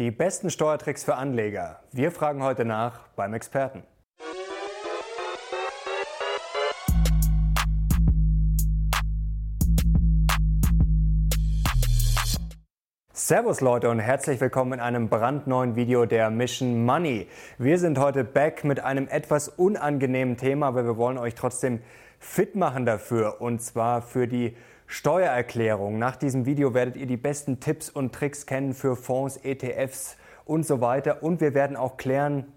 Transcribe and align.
Die 0.00 0.10
besten 0.10 0.48
Steuertricks 0.48 1.04
für 1.04 1.16
Anleger. 1.16 1.80
Wir 1.92 2.10
fragen 2.10 2.42
heute 2.42 2.64
nach 2.64 3.00
beim 3.16 3.34
Experten. 3.34 3.82
Servus 13.12 13.60
Leute 13.60 13.90
und 13.90 13.98
herzlich 13.98 14.40
willkommen 14.40 14.72
in 14.72 14.80
einem 14.80 15.10
brandneuen 15.10 15.76
Video 15.76 16.06
der 16.06 16.30
Mission 16.30 16.86
Money. 16.86 17.28
Wir 17.58 17.78
sind 17.78 17.98
heute 17.98 18.24
back 18.24 18.64
mit 18.64 18.80
einem 18.80 19.06
etwas 19.06 19.50
unangenehmen 19.50 20.38
Thema, 20.38 20.68
aber 20.68 20.86
wir 20.86 20.96
wollen 20.96 21.18
euch 21.18 21.34
trotzdem 21.34 21.82
fit 22.18 22.56
machen 22.56 22.86
dafür 22.86 23.42
und 23.42 23.60
zwar 23.60 24.00
für 24.00 24.26
die 24.26 24.56
Steuererklärung. 24.92 26.00
Nach 26.00 26.16
diesem 26.16 26.46
Video 26.46 26.74
werdet 26.74 26.96
ihr 26.96 27.06
die 27.06 27.16
besten 27.16 27.60
Tipps 27.60 27.88
und 27.88 28.12
Tricks 28.12 28.44
kennen 28.44 28.74
für 28.74 28.96
Fonds, 28.96 29.36
ETFs 29.36 30.16
und 30.44 30.66
so 30.66 30.80
weiter. 30.80 31.22
Und 31.22 31.40
wir 31.40 31.54
werden 31.54 31.76
auch 31.76 31.96
klären, 31.96 32.52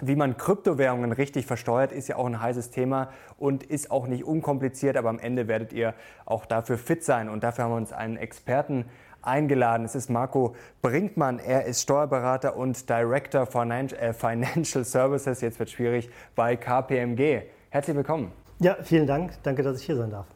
wie 0.00 0.16
man 0.16 0.36
Kryptowährungen 0.36 1.12
richtig 1.12 1.46
versteuert, 1.46 1.92
ist 1.92 2.08
ja 2.08 2.16
auch 2.16 2.26
ein 2.26 2.42
heißes 2.42 2.72
Thema 2.72 3.10
und 3.38 3.62
ist 3.62 3.92
auch 3.92 4.08
nicht 4.08 4.24
unkompliziert, 4.24 4.96
aber 4.96 5.10
am 5.10 5.20
Ende 5.20 5.46
werdet 5.46 5.72
ihr 5.72 5.94
auch 6.24 6.44
dafür 6.44 6.76
fit 6.76 7.04
sein. 7.04 7.28
Und 7.28 7.44
dafür 7.44 7.64
haben 7.64 7.70
wir 7.70 7.76
uns 7.76 7.92
einen 7.92 8.16
Experten 8.16 8.86
eingeladen. 9.22 9.86
Es 9.86 9.94
ist 9.94 10.10
Marco 10.10 10.56
Brinkmann. 10.82 11.38
Er 11.38 11.66
ist 11.66 11.82
Steuerberater 11.82 12.56
und 12.56 12.90
Director 12.90 13.42
äh, 13.42 14.12
Financial 14.12 14.84
Services, 14.84 15.40
jetzt 15.40 15.60
wird 15.60 15.70
schwierig, 15.70 16.10
bei 16.34 16.56
KPMG. 16.56 17.42
Herzlich 17.70 17.96
willkommen. 17.96 18.32
Ja, 18.58 18.76
vielen 18.82 19.06
Dank. 19.06 19.40
Danke, 19.44 19.62
dass 19.62 19.78
ich 19.78 19.86
hier 19.86 19.96
sein 19.96 20.10
darf. 20.10 20.26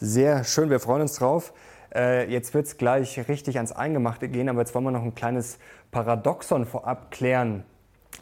Sehr 0.00 0.42
schön, 0.42 0.70
wir 0.70 0.80
freuen 0.80 1.02
uns 1.02 1.14
drauf. 1.14 1.52
Äh, 1.94 2.28
jetzt 2.28 2.52
wird 2.52 2.66
es 2.66 2.78
gleich 2.78 3.28
richtig 3.28 3.58
ans 3.58 3.70
Eingemachte 3.70 4.28
gehen, 4.28 4.48
aber 4.48 4.58
jetzt 4.58 4.74
wollen 4.74 4.84
wir 4.84 4.90
noch 4.90 5.04
ein 5.04 5.14
kleines 5.14 5.60
Paradoxon 5.92 6.66
vorab 6.66 7.12
klären, 7.12 7.62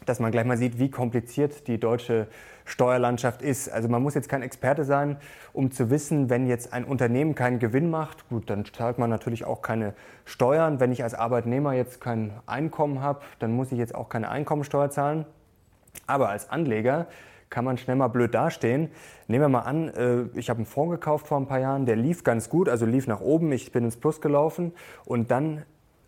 dass 0.05 0.19
man 0.19 0.31
gleich 0.31 0.45
mal 0.45 0.55
sieht, 0.55 0.77
wie 0.77 0.91
kompliziert 0.91 1.67
die 1.67 1.79
deutsche 1.79 2.27
Steuerlandschaft 2.65 3.41
ist. 3.41 3.69
Also 3.69 3.89
man 3.89 4.03
muss 4.03 4.13
jetzt 4.13 4.29
kein 4.29 4.43
Experte 4.43 4.85
sein, 4.85 5.17
um 5.51 5.71
zu 5.71 5.89
wissen, 5.89 6.29
wenn 6.29 6.45
jetzt 6.45 6.73
ein 6.73 6.85
Unternehmen 6.85 7.33
keinen 7.33 7.57
Gewinn 7.57 7.89
macht, 7.89 8.29
gut, 8.29 8.51
dann 8.51 8.65
zahlt 8.65 8.99
man 8.99 9.09
natürlich 9.09 9.43
auch 9.43 9.63
keine 9.63 9.95
Steuern. 10.25 10.79
Wenn 10.79 10.91
ich 10.91 11.03
als 11.03 11.15
Arbeitnehmer 11.15 11.73
jetzt 11.73 11.99
kein 11.99 12.33
Einkommen 12.45 13.01
habe, 13.01 13.21
dann 13.39 13.51
muss 13.51 13.71
ich 13.71 13.79
jetzt 13.79 13.95
auch 13.95 14.09
keine 14.09 14.29
Einkommensteuer 14.29 14.91
zahlen. 14.91 15.25
Aber 16.05 16.29
als 16.29 16.51
Anleger 16.51 17.07
kann 17.53 17.65
man 17.65 17.77
schnell 17.77 17.95
mal 17.95 18.07
blöd 18.07 18.33
dastehen. 18.33 18.89
Nehmen 19.27 19.43
wir 19.43 19.49
mal 19.49 19.59
an, 19.59 19.89
äh, 19.89 20.23
ich 20.33 20.49
habe 20.49 20.57
einen 20.57 20.65
Fonds 20.65 20.91
gekauft 20.91 21.27
vor 21.27 21.37
ein 21.37 21.45
paar 21.45 21.59
Jahren, 21.59 21.85
der 21.85 21.95
lief 21.95 22.23
ganz 22.23 22.49
gut, 22.49 22.67
also 22.67 22.87
lief 22.87 23.05
nach 23.05 23.21
oben, 23.21 23.51
ich 23.51 23.71
bin 23.71 23.85
ins 23.85 23.95
Plus 23.95 24.21
gelaufen 24.21 24.73
und 25.05 25.29
dann 25.29 25.61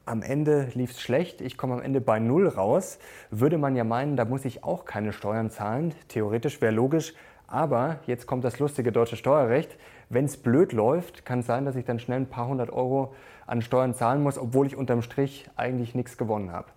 am 0.06 0.24
Ende 0.24 0.70
lief 0.74 0.92
es 0.92 1.02
schlecht, 1.02 1.42
ich 1.42 1.56
komme 1.56 1.76
am 1.76 1.82
Ende 1.84 2.02
bei 2.02 2.18
Null 2.18 2.48
raus, 2.48 2.98
würde 3.30 3.60
man 3.60 3.76
ja 3.76 3.84
meinen, 3.84 4.16
da 4.16 4.26
muss 4.26 4.44
ich 4.44 4.64
auch 4.64 4.86
keine 4.86 5.14
Steuern 5.14 5.52
zahlen. 5.52 5.94
Theoretisch 6.08 6.62
wäre 6.62 6.74
logisch, 6.74 7.14
aber 7.46 8.00
jetzt 8.08 8.26
kommt 8.26 8.44
das 8.44 8.58
lustige 8.58 8.92
deutsche 8.92 9.16
Steuerrecht. 9.16 9.78
Wenn 10.10 10.26
es 10.26 10.38
blöd 10.38 10.74
läuft, 10.74 11.26
kann 11.26 11.40
es 11.42 11.46
sein, 11.46 11.66
dass 11.66 11.76
ich 11.76 11.86
dann 11.86 12.00
schnell 12.00 12.22
ein 12.22 12.30
paar 12.30 12.48
hundert 12.48 12.72
Euro 12.72 13.14
an 13.46 13.62
Steuern 13.62 13.94
zahlen 13.94 14.24
muss, 14.24 14.40
obwohl 14.40 14.66
ich 14.66 14.76
unterm 14.76 15.04
Strich 15.04 15.48
eigentlich 15.56 15.94
nichts 15.94 16.18
gewonnen 16.18 16.52
habe. 16.52 16.70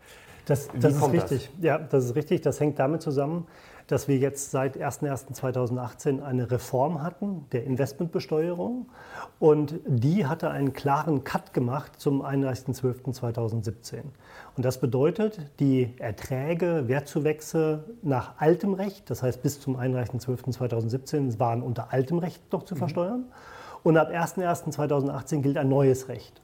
Das, 0.49 0.69
das 0.75 0.95
ist 0.95 1.13
richtig. 1.13 1.51
Das? 1.57 1.65
Ja, 1.65 1.79
das 1.79 2.07
ist 2.07 2.15
richtig. 2.17 2.41
Das 2.41 2.59
hängt 2.59 2.79
damit 2.79 3.03
zusammen, 3.03 3.47
dass 3.87 4.09
wir 4.09 4.17
jetzt 4.17 4.51
seit 4.51 4.79
01.01.2018 4.79 6.23
eine 6.23 6.51
Reform 6.51 7.03
hatten 7.03 7.47
der 7.53 7.65
Investmentbesteuerung 7.65 8.87
und 9.39 9.81
die 9.87 10.27
hatte 10.27 10.51
einen 10.51 10.73
klaren 10.73 11.23
Cut 11.25 11.53
gemacht 11.53 11.93
zum 11.99 12.23
31.12.2017. 12.25 14.03
Und 14.57 14.65
das 14.65 14.81
bedeutet, 14.81 15.51
die 15.61 15.95
Erträge, 15.99 16.85
Wertzuwächse 16.89 17.85
nach 18.03 18.39
altem 18.39 18.73
Recht, 18.73 19.11
das 19.11 19.23
heißt 19.23 19.43
bis 19.43 19.61
zum 19.61 19.77
31.12.2017 19.77 21.39
waren 21.39 21.63
unter 21.63 21.93
altem 21.93 22.19
Recht 22.19 22.53
noch 22.53 22.65
zu 22.65 22.75
mhm. 22.75 22.79
versteuern. 22.79 23.21
Mhm. 23.21 23.33
Und 23.83 23.97
ab 23.99 24.11
01.01.2018 24.11 25.41
gilt 25.43 25.59
ein 25.59 25.69
neues 25.69 26.09
Recht. 26.09 26.41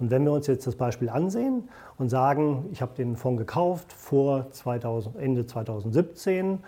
Und 0.00 0.10
wenn 0.10 0.24
wir 0.24 0.32
uns 0.32 0.46
jetzt 0.46 0.66
das 0.66 0.76
Beispiel 0.76 1.08
ansehen 1.08 1.68
und 1.98 2.08
sagen, 2.08 2.66
ich 2.72 2.82
habe 2.82 2.94
den 2.96 3.16
Fonds 3.16 3.38
gekauft 3.38 3.92
vor 3.92 4.50
2000, 4.50 5.16
Ende 5.16 5.46
2017 5.46 6.58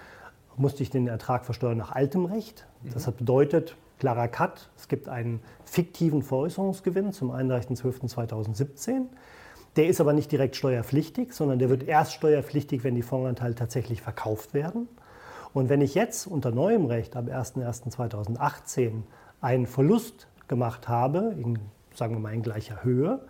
musste 0.57 0.83
ich 0.83 0.91
den 0.91 1.07
Ertrag 1.07 1.45
versteuern 1.45 1.79
nach 1.79 1.93
altem 1.93 2.25
Recht. 2.25 2.67
Das 2.93 3.07
hat 3.07 3.19
bedeutet, 3.19 3.77
klarer 3.99 4.29
Cut, 4.29 4.71
es 4.77 4.89
gibt 4.89 5.09
einen 5.09 5.41
fiktiven 5.65 6.23
Veräußerungsgewinn 6.23 7.13
zum 7.13 7.31
31.12.2017. 7.31 9.03
Der 9.77 9.87
ist 9.87 10.01
aber 10.01 10.13
nicht 10.13 10.33
direkt 10.33 10.57
steuerpflichtig, 10.57 11.33
sondern 11.33 11.59
der 11.59 11.71
wird 11.71 11.85
erst 11.85 12.15
steuerpflichtig, 12.15 12.83
wenn 12.83 12.95
die 12.95 13.03
Fondsanteile 13.03 13.55
tatsächlich 13.55 14.03
verkauft 14.03 14.55
werden. 14.55 14.89
Und 15.53 15.69
wenn 15.69 15.81
ich 15.81 15.95
jetzt 15.95 16.27
unter 16.27 16.51
neuem 16.51 16.87
Recht 16.87 17.17
ab 17.17 17.27
1.1.2018 17.27 19.03
einen 19.41 19.67
Verlust 19.67 20.27
gemacht 20.49 20.89
habe, 20.89 21.35
in, 21.37 21.59
sagen 21.99 22.15
wir 22.15 22.21
mal 22.21 22.33
in 22.33 22.43
gleicher 22.43 22.85
Höhe, 22.85 23.21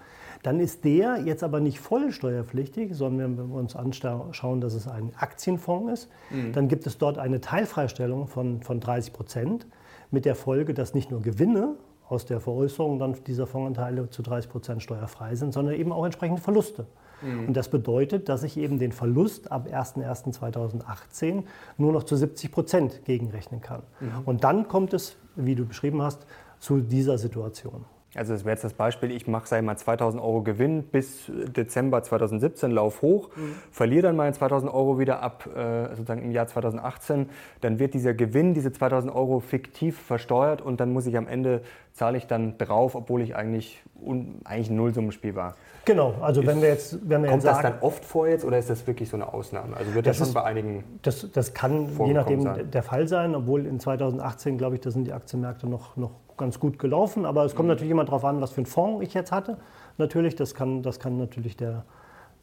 dann 0.42 0.60
ist 0.60 0.84
der 0.84 1.20
jetzt 1.24 1.42
aber 1.42 1.60
nicht 1.60 1.80
voll 1.80 2.12
steuerpflichtig, 2.12 2.94
sondern 2.94 3.36
wenn 3.38 3.48
wir 3.48 3.56
uns 3.56 3.74
anschauen, 3.74 4.60
dass 4.60 4.74
es 4.74 4.86
ein 4.86 5.12
Aktienfonds 5.16 5.92
ist, 5.92 6.10
mhm. 6.30 6.52
dann 6.52 6.68
gibt 6.68 6.86
es 6.86 6.98
dort 6.98 7.18
eine 7.18 7.40
Teilfreistellung 7.40 8.28
von, 8.28 8.62
von 8.62 8.78
30 8.78 9.12
Prozent 9.12 9.66
mit 10.10 10.24
der 10.24 10.34
Folge, 10.34 10.74
dass 10.74 10.94
nicht 10.94 11.10
nur 11.10 11.20
Gewinne 11.22 11.74
aus 12.08 12.24
der 12.24 12.40
Veräußerung 12.40 12.98
dann 12.98 13.16
dieser 13.26 13.46
Fondsanteile 13.46 14.08
zu 14.10 14.22
30 14.22 14.50
Prozent 14.50 14.82
steuerfrei 14.82 15.34
sind, 15.34 15.52
sondern 15.52 15.74
eben 15.74 15.92
auch 15.92 16.04
entsprechende 16.04 16.40
Verluste. 16.40 16.86
Mhm. 17.20 17.48
Und 17.48 17.56
das 17.56 17.68
bedeutet, 17.68 18.28
dass 18.28 18.42
ich 18.44 18.56
eben 18.56 18.78
den 18.78 18.92
Verlust 18.92 19.50
ab 19.50 19.68
01.01.2018 19.70 21.42
nur 21.76 21.92
noch 21.92 22.04
zu 22.04 22.16
70 22.16 22.52
Prozent 22.52 23.04
gegenrechnen 23.04 23.60
kann. 23.60 23.82
Mhm. 24.00 24.22
Und 24.24 24.44
dann 24.44 24.68
kommt 24.68 24.94
es, 24.94 25.16
wie 25.36 25.54
du 25.54 25.66
beschrieben 25.66 26.00
hast, 26.00 26.26
zu 26.60 26.80
dieser 26.80 27.18
Situation. 27.18 27.84
Also 28.14 28.32
das 28.32 28.44
wäre 28.44 28.54
jetzt 28.54 28.64
das 28.64 28.72
Beispiel, 28.72 29.10
ich 29.10 29.26
mache, 29.26 29.46
sage 29.46 29.62
mal, 29.62 29.76
2000 29.76 30.22
Euro 30.22 30.42
Gewinn 30.42 30.84
bis 30.84 31.30
Dezember 31.30 32.02
2017, 32.02 32.70
lauf 32.70 33.02
hoch, 33.02 33.28
mhm. 33.36 33.54
verliere 33.70 34.02
dann 34.02 34.16
meine 34.16 34.32
2000 34.32 34.72
Euro 34.72 34.98
wieder 34.98 35.20
ab 35.20 35.46
äh, 35.54 35.88
sozusagen 35.91 36.22
im 36.22 36.30
Jahr 36.30 36.47
2018, 36.47 37.28
dann 37.60 37.78
wird 37.78 37.92
dieser 37.92 38.14
Gewinn, 38.14 38.54
diese 38.54 38.72
2000 38.72 39.14
Euro 39.14 39.41
fiktiv 39.41 39.98
versteuert 39.98 40.62
und 40.62 40.80
dann 40.80 40.91
muss 40.91 41.06
ich 41.06 41.18
am 41.18 41.28
Ende, 41.28 41.60
zahle 41.98 42.16
ich 42.16 42.26
dann 42.26 42.56
drauf, 42.59 42.94
obwohl 42.94 43.20
ich 43.22 43.34
eigentlich, 43.34 43.82
un, 44.00 44.41
eigentlich 44.44 44.70
ein 44.70 44.76
Nullsummenspiel 44.76 45.34
war. 45.34 45.56
Genau, 45.84 46.14
also 46.20 46.47
wenn 46.47 46.62
wir 46.62 46.69
jetzt, 46.69 46.98
wenn 47.09 47.22
wir 47.22 47.31
kommt 47.31 47.42
jetzt 47.42 47.53
sagen, 47.53 47.62
das 47.62 47.72
dann 47.72 47.82
oft 47.82 48.04
vor 48.04 48.28
jetzt 48.28 48.44
oder 48.44 48.56
ist 48.56 48.70
das 48.70 48.86
wirklich 48.86 49.09
so 49.09 49.16
eine 49.16 49.32
Ausnahme? 49.32 49.76
Also 49.76 49.94
wird 49.94 50.06
das, 50.06 50.12
das 50.12 50.19
schon 50.19 50.28
ist, 50.28 50.34
bei 50.34 50.44
einigen 50.44 50.84
Das, 51.03 51.26
das 51.32 51.54
kann 51.54 51.88
je 52.06 52.12
nachdem 52.12 52.42
sein. 52.42 52.70
der 52.70 52.82
Fall 52.84 53.09
sein, 53.09 53.34
obwohl 53.34 53.66
in 53.66 53.81
2018, 53.81 54.59
glaube 54.59 54.76
ich, 54.76 54.81
da 54.81 54.91
sind 54.91 55.06
die 55.06 55.12
Aktienmärkte 55.12 55.66
noch, 55.66 55.97
noch 55.97 56.12
ganz 56.36 56.60
gut 56.60 56.78
gelaufen. 56.78 57.26
Aber 57.26 57.44
es 57.44 57.56
kommt 57.56 57.66
mhm. 57.66 57.75
natürlich 57.75 57.91
immer 57.91 58.04
darauf 58.04 58.25
an, 58.25 58.41
was 58.41 58.53
für 58.53 58.59
einen 58.59 58.66
Fonds 58.66 59.04
ich 59.04 59.12
jetzt 59.12 59.32
hatte. 59.32 59.59
Natürlich, 59.98 60.36
das 60.36 60.54
kann, 60.54 60.82
das 60.82 61.00
kann 61.00 61.19
natürlich 61.19 61.56
der, 61.56 61.84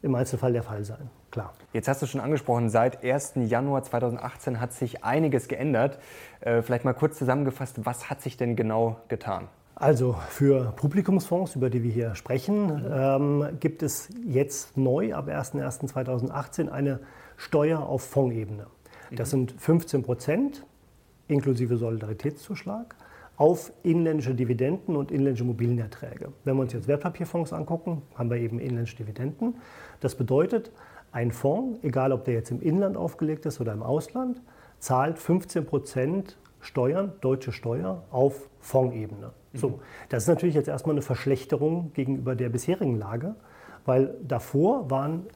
im 0.02 0.14
Einzelfall 0.14 0.52
der 0.52 0.62
Fall 0.62 0.84
sein, 0.84 1.10
klar. 1.30 1.52
Jetzt 1.72 1.88
hast 1.88 2.02
du 2.02 2.06
schon 2.06 2.20
angesprochen, 2.20 2.68
seit 2.68 3.04
1. 3.04 3.32
Januar 3.36 3.82
2018 3.82 4.60
hat 4.60 4.72
sich 4.72 5.04
einiges 5.04 5.48
geändert. 5.48 5.98
Äh, 6.40 6.62
vielleicht 6.62 6.84
mal 6.84 6.94
kurz 6.94 7.18
zusammengefasst, 7.18 7.84
was 7.84 8.10
hat 8.10 8.22
sich 8.22 8.36
denn 8.36 8.56
genau 8.56 8.96
getan? 9.08 9.48
Also 9.74 10.16
für 10.30 10.72
Publikumsfonds, 10.76 11.54
über 11.54 11.68
die 11.68 11.82
wir 11.82 11.92
hier 11.92 12.14
sprechen, 12.14 12.82
ähm, 12.90 13.58
gibt 13.60 13.82
es 13.82 14.08
jetzt 14.26 14.78
neu 14.78 15.14
ab 15.14 15.28
01.01.2018 15.28 16.70
eine 16.70 17.00
Steuer 17.36 17.80
auf 17.80 18.02
Fondsebene. 18.02 18.66
Das 19.10 19.28
mhm. 19.28 19.48
sind 19.48 19.60
15 19.60 20.02
Prozent 20.02 20.64
inklusive 21.28 21.76
Solidaritätszuschlag 21.76 22.94
auf 23.36 23.72
inländische 23.82 24.34
Dividenden 24.34 24.96
und 24.96 25.10
inländische 25.10 25.44
Immobilienerträge. 25.44 26.32
Wenn 26.44 26.56
wir 26.56 26.62
uns 26.62 26.72
jetzt 26.72 26.88
Wertpapierfonds 26.88 27.52
angucken, 27.52 28.02
haben 28.14 28.30
wir 28.30 28.38
eben 28.38 28.58
inländische 28.58 28.96
Dividenden. 28.96 29.56
Das 30.00 30.14
bedeutet, 30.14 30.72
ein 31.12 31.32
Fonds, 31.32 31.78
egal 31.82 32.12
ob 32.12 32.24
der 32.24 32.34
jetzt 32.34 32.50
im 32.50 32.60
Inland 32.60 32.96
aufgelegt 32.96 33.46
ist 33.46 33.60
oder 33.60 33.72
im 33.72 33.82
Ausland, 33.82 34.40
zahlt 34.78 35.18
15 35.18 35.66
Prozent 35.66 36.38
Steuern, 36.60 37.12
deutsche 37.20 37.52
Steuer, 37.52 38.02
auf 38.10 38.48
Fondsebene. 38.60 39.30
Mhm. 39.52 39.58
So, 39.58 39.80
das 40.08 40.24
ist 40.24 40.28
natürlich 40.28 40.54
jetzt 40.54 40.68
erstmal 40.68 40.94
eine 40.94 41.02
Verschlechterung 41.02 41.92
gegenüber 41.94 42.34
der 42.34 42.48
bisherigen 42.48 42.98
Lage, 42.98 43.34
weil 43.84 44.14
davor 44.26 44.90
waren 44.90 45.26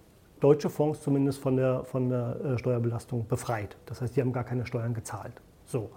deutsche 0.40 0.70
Fonds 0.70 1.02
zumindest 1.02 1.38
von 1.38 1.56
der, 1.56 1.84
von 1.84 2.08
der 2.08 2.36
äh, 2.44 2.58
Steuerbelastung 2.58 3.28
befreit. 3.28 3.76
Das 3.86 4.00
heißt, 4.00 4.16
die 4.16 4.22
haben 4.22 4.32
gar 4.32 4.44
keine 4.44 4.66
Steuern 4.66 4.94
gezahlt. 4.94 5.34
So. 5.66 5.90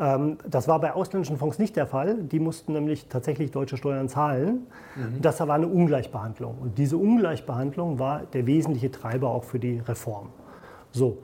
Ähm, 0.00 0.38
das 0.48 0.68
war 0.68 0.80
bei 0.80 0.92
ausländischen 0.92 1.36
Fonds 1.36 1.58
nicht 1.58 1.76
der 1.76 1.86
Fall. 1.86 2.16
Die 2.22 2.40
mussten 2.40 2.72
nämlich 2.72 3.08
tatsächlich 3.08 3.50
deutsche 3.50 3.76
Steuern 3.76 4.08
zahlen. 4.08 4.66
Mhm. 4.96 5.20
Das 5.20 5.40
war 5.40 5.54
eine 5.54 5.68
Ungleichbehandlung. 5.68 6.58
Und 6.60 6.78
diese 6.78 6.96
Ungleichbehandlung 6.96 7.98
war 7.98 8.22
der 8.32 8.46
wesentliche 8.46 8.90
Treiber 8.90 9.30
auch 9.30 9.44
für 9.44 9.58
die 9.58 9.78
Reform. 9.78 10.28
So, 10.90 11.18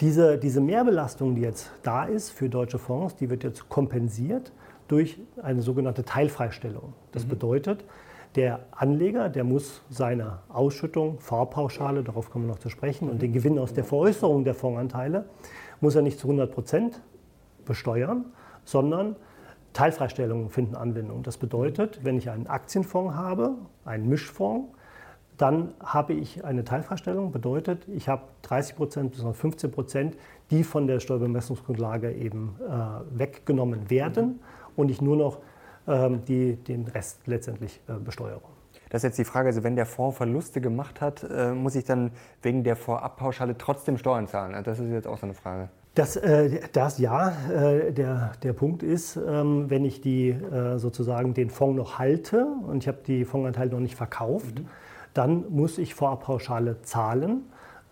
diese, 0.00 0.38
diese 0.38 0.60
Mehrbelastung, 0.60 1.34
die 1.34 1.42
jetzt 1.42 1.70
da 1.82 2.04
ist 2.04 2.30
für 2.30 2.48
deutsche 2.48 2.78
Fonds, 2.78 3.16
die 3.16 3.30
wird 3.30 3.44
jetzt 3.44 3.68
kompensiert 3.68 4.52
durch 4.88 5.20
eine 5.42 5.62
sogenannte 5.62 6.04
Teilfreistellung. 6.04 6.94
Das 7.12 7.24
mhm. 7.24 7.30
bedeutet, 7.30 7.84
Der 8.36 8.60
Anleger, 8.70 9.28
der 9.28 9.42
muss 9.42 9.82
seine 9.90 10.38
Ausschüttung, 10.48 11.18
Fahrpauschale, 11.18 12.04
darauf 12.04 12.30
kommen 12.30 12.46
wir 12.46 12.52
noch 12.52 12.60
zu 12.60 12.68
sprechen, 12.68 13.10
und 13.10 13.20
den 13.22 13.32
Gewinn 13.32 13.58
aus 13.58 13.74
der 13.74 13.82
Veräußerung 13.82 14.44
der 14.44 14.54
Fondsanteile, 14.54 15.24
muss 15.80 15.96
er 15.96 16.02
nicht 16.02 16.18
zu 16.18 16.28
100 16.28 16.52
Prozent 16.52 17.00
besteuern, 17.70 18.24
sondern 18.64 19.14
Teilfreistellungen 19.74 20.50
finden 20.50 20.74
Anwendung. 20.74 21.22
Das 21.22 21.36
bedeutet, 21.36 22.00
wenn 22.02 22.18
ich 22.18 22.28
einen 22.28 22.48
Aktienfonds 22.48 23.14
habe, 23.14 23.54
einen 23.84 24.08
Mischfonds, 24.08 24.74
dann 25.36 25.72
habe 25.78 26.14
ich 26.14 26.44
eine 26.44 26.64
Teilfreistellung, 26.64 27.30
bedeutet, 27.30 27.86
ich 27.86 28.08
habe 28.08 28.22
30 28.42 28.74
Prozent 28.74 29.12
bis 29.12 29.22
15 29.22 29.70
Prozent, 29.70 30.16
die 30.50 30.64
von 30.64 30.88
der 30.88 30.98
Steuerbemessungsgrundlage 30.98 32.12
eben 32.12 32.56
äh, 32.58 33.18
weggenommen 33.18 33.88
werden 33.88 34.40
und 34.74 34.90
ich 34.90 35.00
nur 35.00 35.16
noch 35.16 35.38
ähm, 35.86 36.24
die, 36.26 36.56
den 36.56 36.88
Rest 36.88 37.28
letztendlich 37.28 37.80
äh, 37.86 37.92
besteuere. 37.92 38.42
Das 38.88 39.04
ist 39.04 39.10
jetzt 39.10 39.18
die 39.18 39.24
Frage, 39.24 39.46
also 39.46 39.62
wenn 39.62 39.76
der 39.76 39.86
Fonds 39.86 40.16
Verluste 40.16 40.60
gemacht 40.60 41.00
hat, 41.00 41.22
äh, 41.22 41.52
muss 41.52 41.76
ich 41.76 41.84
dann 41.84 42.10
wegen 42.42 42.64
der 42.64 42.74
Vorabpauschale 42.74 43.56
trotzdem 43.56 43.96
Steuern 43.96 44.26
zahlen? 44.26 44.60
Das 44.64 44.80
ist 44.80 44.90
jetzt 44.90 45.06
auch 45.06 45.18
so 45.18 45.26
eine 45.26 45.34
Frage. 45.34 45.68
Das, 46.00 46.16
äh, 46.16 46.60
das 46.72 46.98
ja, 46.98 47.34
äh, 47.52 47.92
der, 47.92 48.32
der 48.42 48.54
Punkt 48.54 48.82
ist, 48.82 49.16
ähm, 49.16 49.68
wenn 49.68 49.84
ich 49.84 50.00
die, 50.00 50.30
äh, 50.30 50.78
sozusagen 50.78 51.34
den 51.34 51.50
Fonds 51.50 51.76
noch 51.76 51.98
halte 51.98 52.46
und 52.66 52.82
ich 52.82 52.88
habe 52.88 53.00
die 53.06 53.26
Fondsanteile 53.26 53.72
noch 53.72 53.80
nicht 53.80 53.96
verkauft, 53.96 54.60
mhm. 54.60 54.66
dann 55.12 55.44
muss 55.50 55.76
ich 55.76 55.92
Vorabpauschale 55.92 56.80
zahlen. 56.80 57.42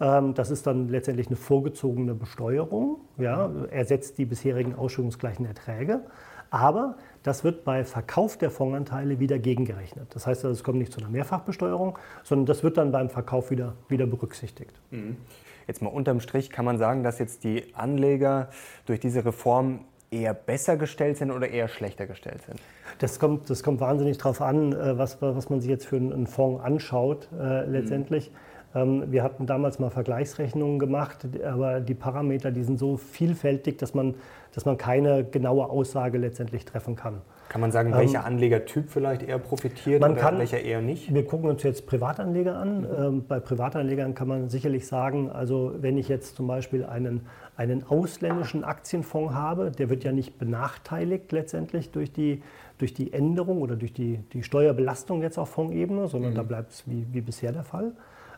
Ähm, 0.01 0.33
das 0.33 0.51
ist 0.51 0.67
dann 0.67 0.89
letztendlich 0.89 1.27
eine 1.27 1.37
vorgezogene 1.37 2.15
Besteuerung, 2.15 2.97
ja, 3.19 3.51
ersetzt 3.71 4.17
die 4.17 4.25
bisherigen 4.25 4.75
ausschüttungsgleichen 4.75 5.45
Erträge. 5.45 6.01
Aber 6.49 6.97
das 7.25 7.45
wird 7.45 7.63
bei 7.63 7.85
Verkauf 7.85 8.39
der 8.39 8.51
Fondsanteile 8.51 9.21
wieder 9.21 9.39
gegengerechnet. 9.39 10.07
Das 10.15 10.27
heißt, 10.27 10.47
also, 10.47 10.55
es 10.55 10.65
kommt 10.65 10.79
nicht 10.79 10.95
zu 10.95 11.01
einer 11.01 11.11
Mehrfachbesteuerung, 11.11 11.99
sondern 12.25 12.47
das 12.47 12.63
wird 12.63 12.79
dann 12.79 12.91
beim 12.91 13.11
Verkauf 13.11 13.51
wieder, 13.51 13.75
wieder 13.91 14.07
berücksichtigt. 14.07 14.73
Mhm. 14.91 15.19
Jetzt 15.69 15.83
mal 15.83 15.91
unterm 15.91 16.19
Strich 16.21 16.51
kann 16.51 16.65
man 16.65 16.79
sagen, 16.79 17.05
dass 17.05 17.19
jetzt 17.19 17.45
die 17.45 17.75
Anleger 17.75 18.49
durch 18.87 19.01
diese 19.01 19.25
Reform 19.25 19.81
eher 20.11 20.33
besser 20.33 20.79
gestellt 20.79 21.19
sind 21.19 21.31
oder 21.31 21.49
eher 21.51 21.69
schlechter 21.69 22.07
gestellt 22.07 22.41
sind? 22.43 22.59
Das 22.99 23.21
kommt, 23.21 23.51
das 23.51 23.63
kommt 23.63 23.79
wahnsinnig 23.79 24.17
darauf 24.17 24.41
an, 24.41 24.73
äh, 24.73 24.97
was, 24.97 25.21
was 25.21 25.51
man 25.51 25.61
sich 25.61 25.69
jetzt 25.69 25.87
für 25.87 25.97
einen 25.97 26.27
Fonds 26.27 26.65
anschaut 26.65 27.29
äh, 27.39 27.67
letztendlich. 27.67 28.31
Mhm. 28.31 28.37
Ähm, 28.75 29.13
wir 29.13 29.23
hatten 29.23 29.47
damals 29.47 29.79
mal 29.79 29.91
Vergleichsrechnungen 29.91 30.79
gemacht, 30.79 31.27
aber 31.45 31.81
die 31.81 31.95
Parameter, 31.95 32.51
die 32.51 32.65
sind 32.65 32.79
so 32.79 32.97
vielfältig, 32.97 33.79
dass 33.79 33.93
man, 33.93 34.15
dass 34.55 34.65
man 34.65 34.79
keine 34.79 35.23
genaue 35.23 35.69
Aussage 35.69 36.17
letztendlich 36.17 36.65
treffen 36.65 36.97
kann. 36.97 37.21
Kann 37.49 37.63
man 37.63 37.73
sagen, 37.73 37.95
welcher 37.95 38.21
ähm, 38.21 38.27
Anlegertyp 38.27 38.91
vielleicht 38.91 39.23
eher 39.23 39.39
profitiert 39.39 40.05
oder 40.05 40.15
kann, 40.15 40.39
welcher 40.39 40.61
eher 40.61 40.83
nicht? 40.83 41.13
Wir 41.15 41.25
gucken 41.25 41.49
uns 41.49 41.63
jetzt 41.63 41.87
Privatanleger 41.87 42.59
an. 42.59 42.81
Mhm. 42.81 42.87
Ähm, 42.99 43.25
bei 43.27 43.41
Privatanlegern 43.41 44.15
kann 44.15 44.29
man 44.29 44.49
sicherlich 44.51 44.87
sagen, 44.87 45.31
also 45.31 45.75
wenn 45.81 45.97
ich 45.97 46.09
jetzt 46.09 46.37
zum 46.37 46.47
Beispiel 46.47 46.85
einen, 46.85 47.27
einen 47.57 47.85
ausländischen 47.89 48.65
Aktienfonds 48.65 49.35
habe, 49.35 49.71
der 49.71 49.89
wird 49.89 50.05
ja 50.05 50.13
nicht 50.13 50.39
benachteiligt 50.39 51.33
letztendlich 51.33 51.91
durch 51.91 52.13
die, 52.13 52.43
durch 52.77 52.93
die 52.93 53.15
Änderung 53.15 53.63
oder 53.63 53.77
durch 53.77 53.95
die, 53.95 54.19
die 54.33 54.43
Steuerbelastung 54.43 55.23
jetzt 55.23 55.39
auf 55.39 55.49
Fondsebene, 55.49 56.07
sondern 56.07 56.33
mhm. 56.33 56.37
da 56.37 56.43
bleibt 56.43 56.73
es 56.73 56.87
wie, 56.87 57.07
wie 57.13 57.23
bisher 57.23 57.53
der 57.53 57.65
Fall. 57.65 57.93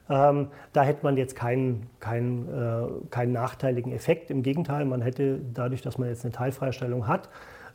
Ähm, 0.09 0.49
da 0.73 0.83
hätte 0.83 1.01
man 1.03 1.17
jetzt 1.17 1.35
keinen, 1.35 1.89
keinen, 1.99 2.49
äh, 2.49 2.87
keinen 3.11 3.33
nachteiligen 3.33 3.93
Effekt. 3.93 4.31
Im 4.31 4.43
Gegenteil, 4.43 4.85
man 4.85 5.03
hätte 5.03 5.41
dadurch, 5.55 5.83
dass 5.83 5.99
man 5.99 6.09
jetzt 6.09 6.25
eine 6.25 6.33
Teilfreistellung 6.33 7.07
hat, 7.07 7.29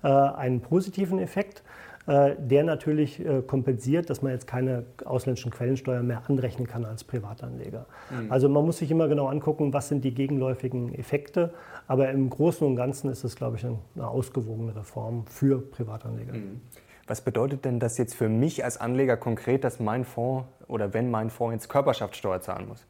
einen 0.10 0.62
positiven 0.62 1.20
Effekt, 1.20 1.64
äh, 2.08 2.36
der 2.38 2.64
natürlich 2.64 3.26
äh, 3.26 3.42
kompensiert, 3.42 4.12
dass 4.12 4.22
man 4.22 4.32
jetzt 4.32 4.46
keine 4.46 4.86
ausländischen 5.06 5.52
Quellensteuern 5.52 6.06
mehr 6.06 6.22
anrechnen 6.28 6.68
kann 6.68 6.86
als 6.86 7.04
Privatanleger. 7.04 7.88
Mhm. 8.12 8.32
Also 8.32 8.48
man 8.48 8.64
muss 8.64 8.78
sich 8.78 8.92
immer 8.92 9.08
genau 9.08 9.28
angucken, 9.28 9.74
was 9.74 9.88
sind 9.88 10.04
die 10.04 10.14
gegenläufigen 10.14 10.94
Effekte. 10.94 11.52
Aber 11.88 12.10
im 12.10 12.30
Großen 12.30 12.66
und 12.66 12.76
Ganzen 12.76 13.10
ist 13.10 13.24
es, 13.24 13.36
glaube 13.36 13.58
ich, 13.58 13.66
eine 13.66 14.08
ausgewogene 14.08 14.76
Reform 14.76 15.26
für 15.26 15.60
Privatanleger. 15.60 16.34
Mhm. 16.34 16.62
Was 17.08 17.22
bedeutet 17.22 17.66
denn 17.66 17.80
das 17.80 17.98
jetzt 17.98 18.14
für 18.14 18.30
mich 18.30 18.64
als 18.64 18.80
Anleger 18.80 19.18
konkret, 19.18 19.64
dass 19.64 19.80
mein 19.80 20.06
Fonds 20.06 20.48
oder 20.68 20.94
wenn 20.94 21.10
mein 21.10 21.32
Fonds 21.32 21.54
jetzt 21.54 21.70
Körperschaftssteuer 21.70 22.42
zahlen 22.42 22.68
muss? 22.68 22.86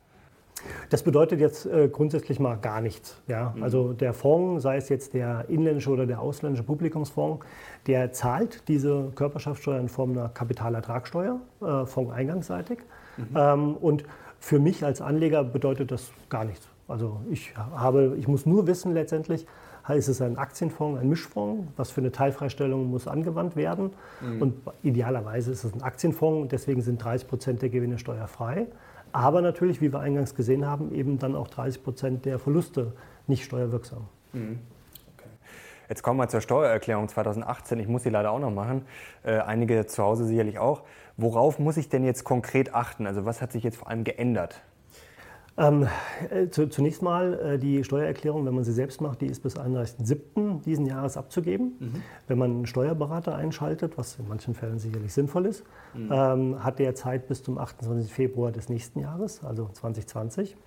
Das 0.89 1.03
bedeutet 1.03 1.39
jetzt 1.39 1.65
äh, 1.65 1.89
grundsätzlich 1.91 2.39
mal 2.39 2.55
gar 2.55 2.81
nichts. 2.81 3.21
Ja? 3.27 3.53
Mhm. 3.55 3.63
Also 3.63 3.93
der 3.93 4.13
Fonds, 4.13 4.63
sei 4.63 4.77
es 4.77 4.89
jetzt 4.89 5.13
der 5.13 5.45
inländische 5.49 5.89
oder 5.89 6.05
der 6.05 6.19
ausländische 6.19 6.63
Publikumsfonds, 6.63 7.45
der 7.87 8.11
zahlt 8.11 8.67
diese 8.67 9.11
Körperschaftssteuer 9.15 9.79
in 9.79 9.89
Form 9.89 10.11
einer 10.11 10.29
Kapitalertragssteuer, 10.29 11.39
äh, 11.61 11.85
fondseingangsseitig. 11.85 12.79
Mhm. 13.17 13.25
Ähm, 13.35 13.75
und 13.75 14.03
für 14.39 14.59
mich 14.59 14.83
als 14.83 15.01
Anleger 15.01 15.43
bedeutet 15.43 15.91
das 15.91 16.11
gar 16.29 16.45
nichts. 16.45 16.67
Also 16.87 17.21
ich, 17.31 17.53
habe, 17.57 18.15
ich 18.17 18.27
muss 18.27 18.45
nur 18.45 18.67
wissen 18.67 18.93
letztendlich, 18.93 19.47
ist 19.93 20.07
es 20.07 20.21
ein 20.21 20.37
Aktienfonds, 20.37 20.99
ein 20.99 21.09
Mischfonds, 21.09 21.67
was 21.77 21.91
für 21.91 22.01
eine 22.01 22.11
Teilfreistellung 22.11 22.89
muss 22.89 23.07
angewandt 23.07 23.55
werden. 23.55 23.91
Mhm. 24.21 24.41
Und 24.41 24.53
idealerweise 24.81 25.51
ist 25.51 25.63
es 25.63 25.73
ein 25.73 25.83
Aktienfonds, 25.83 26.49
deswegen 26.49 26.81
sind 26.81 27.03
30 27.03 27.27
Prozent 27.27 27.61
der 27.61 27.69
Gewinne 27.69 27.99
steuerfrei. 27.99 28.67
Aber 29.15 29.41
natürlich, 29.41 29.79
wie 29.79 29.93
wir 29.93 30.01
eingangs 30.01 30.35
gesehen 30.35 30.65
haben, 30.65 30.93
eben 30.93 31.19
dann 31.19 31.35
auch 31.35 31.47
30 31.47 31.81
Prozent 31.81 32.25
der 32.25 32.37
Verluste 32.37 32.91
nicht 33.27 33.45
steuerwirksam. 33.45 34.09
Mhm. 34.33 34.59
Jetzt 35.87 36.03
kommen 36.03 36.19
wir 36.19 36.27
zur 36.27 36.41
Steuererklärung 36.41 37.07
2018. 37.07 37.79
Ich 37.79 37.87
muss 37.87 38.03
sie 38.03 38.09
leider 38.09 38.31
auch 38.31 38.39
noch 38.39 38.51
machen. 38.51 38.85
Äh, 39.23 39.37
einige 39.37 39.85
zu 39.85 40.03
Hause 40.03 40.25
sicherlich 40.25 40.59
auch. 40.59 40.83
Worauf 41.15 41.59
muss 41.59 41.77
ich 41.77 41.87
denn 41.87 42.03
jetzt 42.03 42.25
konkret 42.25 42.75
achten? 42.75 43.07
Also 43.07 43.23
was 43.23 43.41
hat 43.41 43.53
sich 43.53 43.63
jetzt 43.63 43.77
vor 43.77 43.89
allem 43.89 44.03
geändert? 44.03 44.61
Ähm, 45.57 45.87
äh, 46.29 46.49
zunächst 46.49 47.01
mal 47.01 47.33
äh, 47.39 47.57
die 47.57 47.83
Steuererklärung, 47.83 48.45
wenn 48.45 48.53
man 48.53 48.65
sie 48.65 48.73
selbst 48.73 48.99
macht, 48.99 49.21
die 49.21 49.27
ist 49.27 49.41
bis 49.41 49.57
31.07. 49.57 50.61
diesen 50.63 50.85
Jahres 50.85 51.15
abzugeben. 51.15 51.75
Mhm. 51.79 52.03
Wenn 52.27 52.37
man 52.37 52.51
einen 52.51 52.65
Steuerberater 52.65 53.35
einschaltet, 53.35 53.97
was 53.97 54.19
in 54.19 54.27
manchen 54.27 54.53
Fällen 54.53 54.79
sicherlich 54.79 55.13
sinnvoll 55.13 55.45
ist, 55.45 55.63
mhm. 55.93 56.09
ähm, 56.11 56.63
hat 56.63 56.79
der 56.79 56.93
Zeit 56.95 57.27
bis 57.27 57.41
zum 57.41 57.57
28. 57.57 58.11
Februar 58.11 58.51
des 58.51 58.67
nächsten 58.67 58.99
Jahres, 58.99 59.45
also 59.45 59.69
2020. 59.71 60.57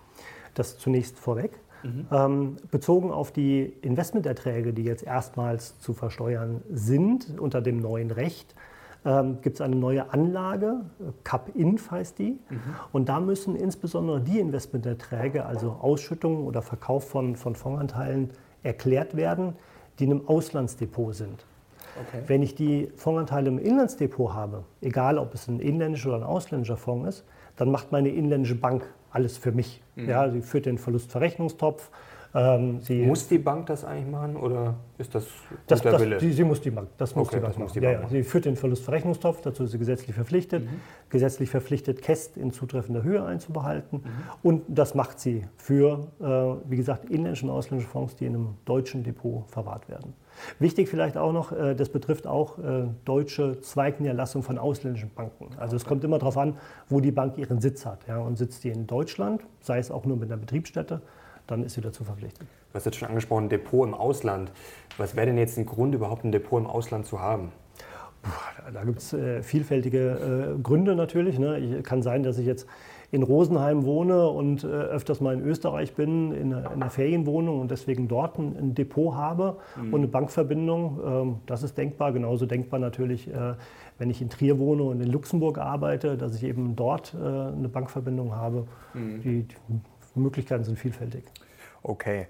Das 0.54 0.78
zunächst 0.78 1.18
vorweg. 1.18 1.60
Mhm. 1.82 2.06
Ähm, 2.10 2.56
bezogen 2.70 3.10
auf 3.10 3.30
die 3.30 3.64
Investmenterträge, 3.82 4.72
die 4.72 4.84
jetzt 4.84 5.04
erstmals 5.04 5.78
zu 5.80 5.92
versteuern 5.92 6.62
sind 6.70 7.38
unter 7.38 7.60
dem 7.60 7.78
neuen 7.78 8.10
Recht, 8.10 8.54
ähm, 9.04 9.38
gibt 9.42 9.56
es 9.56 9.60
eine 9.60 9.76
neue 9.76 10.12
Anlage, 10.12 10.80
CAP-INF 11.24 11.90
heißt 11.90 12.18
die. 12.18 12.38
Mhm. 12.50 12.60
Und 12.92 13.08
da 13.08 13.20
müssen 13.20 13.56
insbesondere 13.56 14.20
die 14.20 14.40
Investmenterträge, 14.40 15.46
also 15.46 15.76
Ausschüttungen 15.80 16.44
oder 16.44 16.62
Verkauf 16.62 17.08
von, 17.08 17.36
von 17.36 17.54
Fondsanteilen, 17.54 18.30
erklärt 18.62 19.16
werden, 19.16 19.54
die 19.98 20.04
in 20.04 20.12
einem 20.12 20.28
Auslandsdepot 20.28 21.14
sind. 21.14 21.44
Okay. 22.08 22.22
Wenn 22.26 22.42
ich 22.42 22.54
die 22.54 22.92
Fondsanteile 22.96 23.48
im 23.48 23.58
Inlandsdepot 23.58 24.32
habe, 24.34 24.64
egal 24.80 25.18
ob 25.18 25.34
es 25.34 25.48
ein 25.48 25.60
inländischer 25.60 26.10
oder 26.10 26.18
ein 26.18 26.24
ausländischer 26.24 26.76
Fonds 26.76 27.08
ist, 27.08 27.24
dann 27.56 27.70
macht 27.70 27.92
meine 27.92 28.08
inländische 28.08 28.54
Bank 28.54 28.84
alles 29.10 29.36
für 29.36 29.52
mich. 29.52 29.82
Mhm. 29.96 30.08
Ja, 30.08 30.30
sie 30.30 30.42
führt 30.42 30.66
den 30.66 30.78
Verlustverrechnungstopf, 30.78 31.90
ähm, 32.34 32.80
muss 33.06 33.26
die 33.28 33.38
Bank 33.38 33.66
das 33.66 33.84
eigentlich 33.84 34.10
machen 34.10 34.36
oder 34.36 34.74
ist 34.98 35.14
das, 35.14 35.26
das 35.66 35.80
der 35.80 35.92
das, 35.92 36.02
Wille? 36.02 36.18
Die, 36.18 36.32
sie 36.32 36.44
muss 36.44 36.60
die 36.60 36.70
Bank, 36.70 36.88
das 36.98 37.14
muss 37.14 37.28
okay, 37.28 37.36
die 37.36 37.42
Bank 37.42 37.58
machen. 37.58 37.72
Die 37.72 37.80
Bank 37.80 37.94
ja, 37.94 38.00
ja. 38.02 38.08
Sie 38.08 38.22
führt 38.22 38.44
den 38.44 38.56
Verlustverrechnungstopf, 38.56 39.40
dazu 39.40 39.64
ist 39.64 39.70
sie 39.70 39.78
gesetzlich 39.78 40.14
verpflichtet. 40.14 40.64
Mhm. 40.64 40.80
Gesetzlich 41.08 41.48
verpflichtet, 41.48 42.02
Käst 42.02 42.36
in 42.36 42.52
zutreffender 42.52 43.02
Höhe 43.02 43.24
einzubehalten. 43.24 44.02
Mhm. 44.04 44.10
Und 44.42 44.62
das 44.68 44.94
macht 44.94 45.20
sie 45.20 45.46
für, 45.56 46.08
äh, 46.20 46.70
wie 46.70 46.76
gesagt, 46.76 47.06
inländische 47.06 47.46
und 47.46 47.52
ausländische 47.52 47.90
Fonds, 47.90 48.16
die 48.16 48.26
in 48.26 48.34
einem 48.34 48.54
deutschen 48.66 49.04
Depot 49.04 49.44
verwahrt 49.48 49.88
werden. 49.88 50.12
Wichtig 50.58 50.88
vielleicht 50.88 51.16
auch 51.16 51.32
noch, 51.32 51.52
äh, 51.52 51.74
das 51.74 51.88
betrifft 51.88 52.26
auch 52.26 52.58
äh, 52.58 52.88
deutsche 53.04 53.60
Zweigniederlassung 53.60 54.42
von 54.42 54.58
ausländischen 54.58 55.10
Banken. 55.14 55.48
Also 55.56 55.76
es 55.76 55.84
kommt 55.84 56.04
immer 56.04 56.18
darauf 56.18 56.36
an, 56.36 56.58
wo 56.88 57.00
die 57.00 57.12
Bank 57.12 57.38
ihren 57.38 57.60
Sitz 57.60 57.86
hat. 57.86 58.06
Ja, 58.06 58.18
und 58.18 58.36
sitzt 58.36 58.64
die 58.64 58.70
in 58.70 58.86
Deutschland, 58.86 59.42
sei 59.60 59.78
es 59.78 59.90
auch 59.90 60.04
nur 60.04 60.16
mit 60.16 60.30
einer 60.30 60.40
Betriebsstätte, 60.40 61.00
dann 61.48 61.64
ist 61.64 61.74
sie 61.74 61.80
dazu 61.80 62.04
verpflichtet. 62.04 62.46
Du 62.70 62.74
hast 62.74 62.84
jetzt 62.84 62.98
schon 62.98 63.08
angesprochen, 63.08 63.48
Depot 63.48 63.86
im 63.86 63.94
Ausland. 63.94 64.52
Was 64.96 65.16
wäre 65.16 65.26
denn 65.26 65.38
jetzt 65.38 65.58
ein 65.58 65.66
Grund, 65.66 65.94
überhaupt 65.94 66.24
ein 66.24 66.32
Depot 66.32 66.60
im 66.60 66.66
Ausland 66.66 67.06
zu 67.06 67.20
haben? 67.20 67.50
Da 68.72 68.84
gibt 68.84 68.98
es 68.98 69.12
äh, 69.12 69.42
vielfältige 69.42 70.56
äh, 70.56 70.62
Gründe 70.62 70.94
natürlich. 70.94 71.38
Ne? 71.38 71.58
Ich, 71.58 71.84
kann 71.84 72.02
sein, 72.02 72.22
dass 72.22 72.38
ich 72.38 72.46
jetzt 72.46 72.66
in 73.10 73.22
Rosenheim 73.22 73.84
wohne 73.84 74.28
und 74.28 74.64
äh, 74.64 74.66
öfters 74.66 75.20
mal 75.20 75.32
in 75.32 75.40
Österreich 75.40 75.94
bin, 75.94 76.32
in 76.32 76.52
einer, 76.52 76.72
in 76.72 76.82
einer 76.82 76.90
Ferienwohnung 76.90 77.60
und 77.60 77.70
deswegen 77.70 78.06
dort 78.06 78.38
ein, 78.38 78.54
ein 78.58 78.74
Depot 78.74 79.14
habe 79.14 79.56
mhm. 79.76 79.94
und 79.94 80.00
eine 80.00 80.08
Bankverbindung. 80.08 81.00
Ähm, 81.06 81.36
das 81.46 81.62
ist 81.62 81.78
denkbar. 81.78 82.12
Genauso 82.12 82.44
denkbar 82.44 82.80
natürlich, 82.80 83.28
äh, 83.28 83.54
wenn 83.96 84.10
ich 84.10 84.20
in 84.20 84.28
Trier 84.28 84.58
wohne 84.58 84.82
und 84.82 85.00
in 85.00 85.10
Luxemburg 85.10 85.56
arbeite, 85.56 86.18
dass 86.18 86.34
ich 86.34 86.44
eben 86.44 86.76
dort 86.76 87.14
äh, 87.14 87.18
eine 87.18 87.68
Bankverbindung 87.68 88.34
habe. 88.34 88.66
Mhm. 88.92 89.22
Die, 89.22 89.42
die 89.44 89.54
Möglichkeiten 90.18 90.64
sind 90.64 90.78
vielfältig. 90.78 91.24
Okay. 91.82 92.26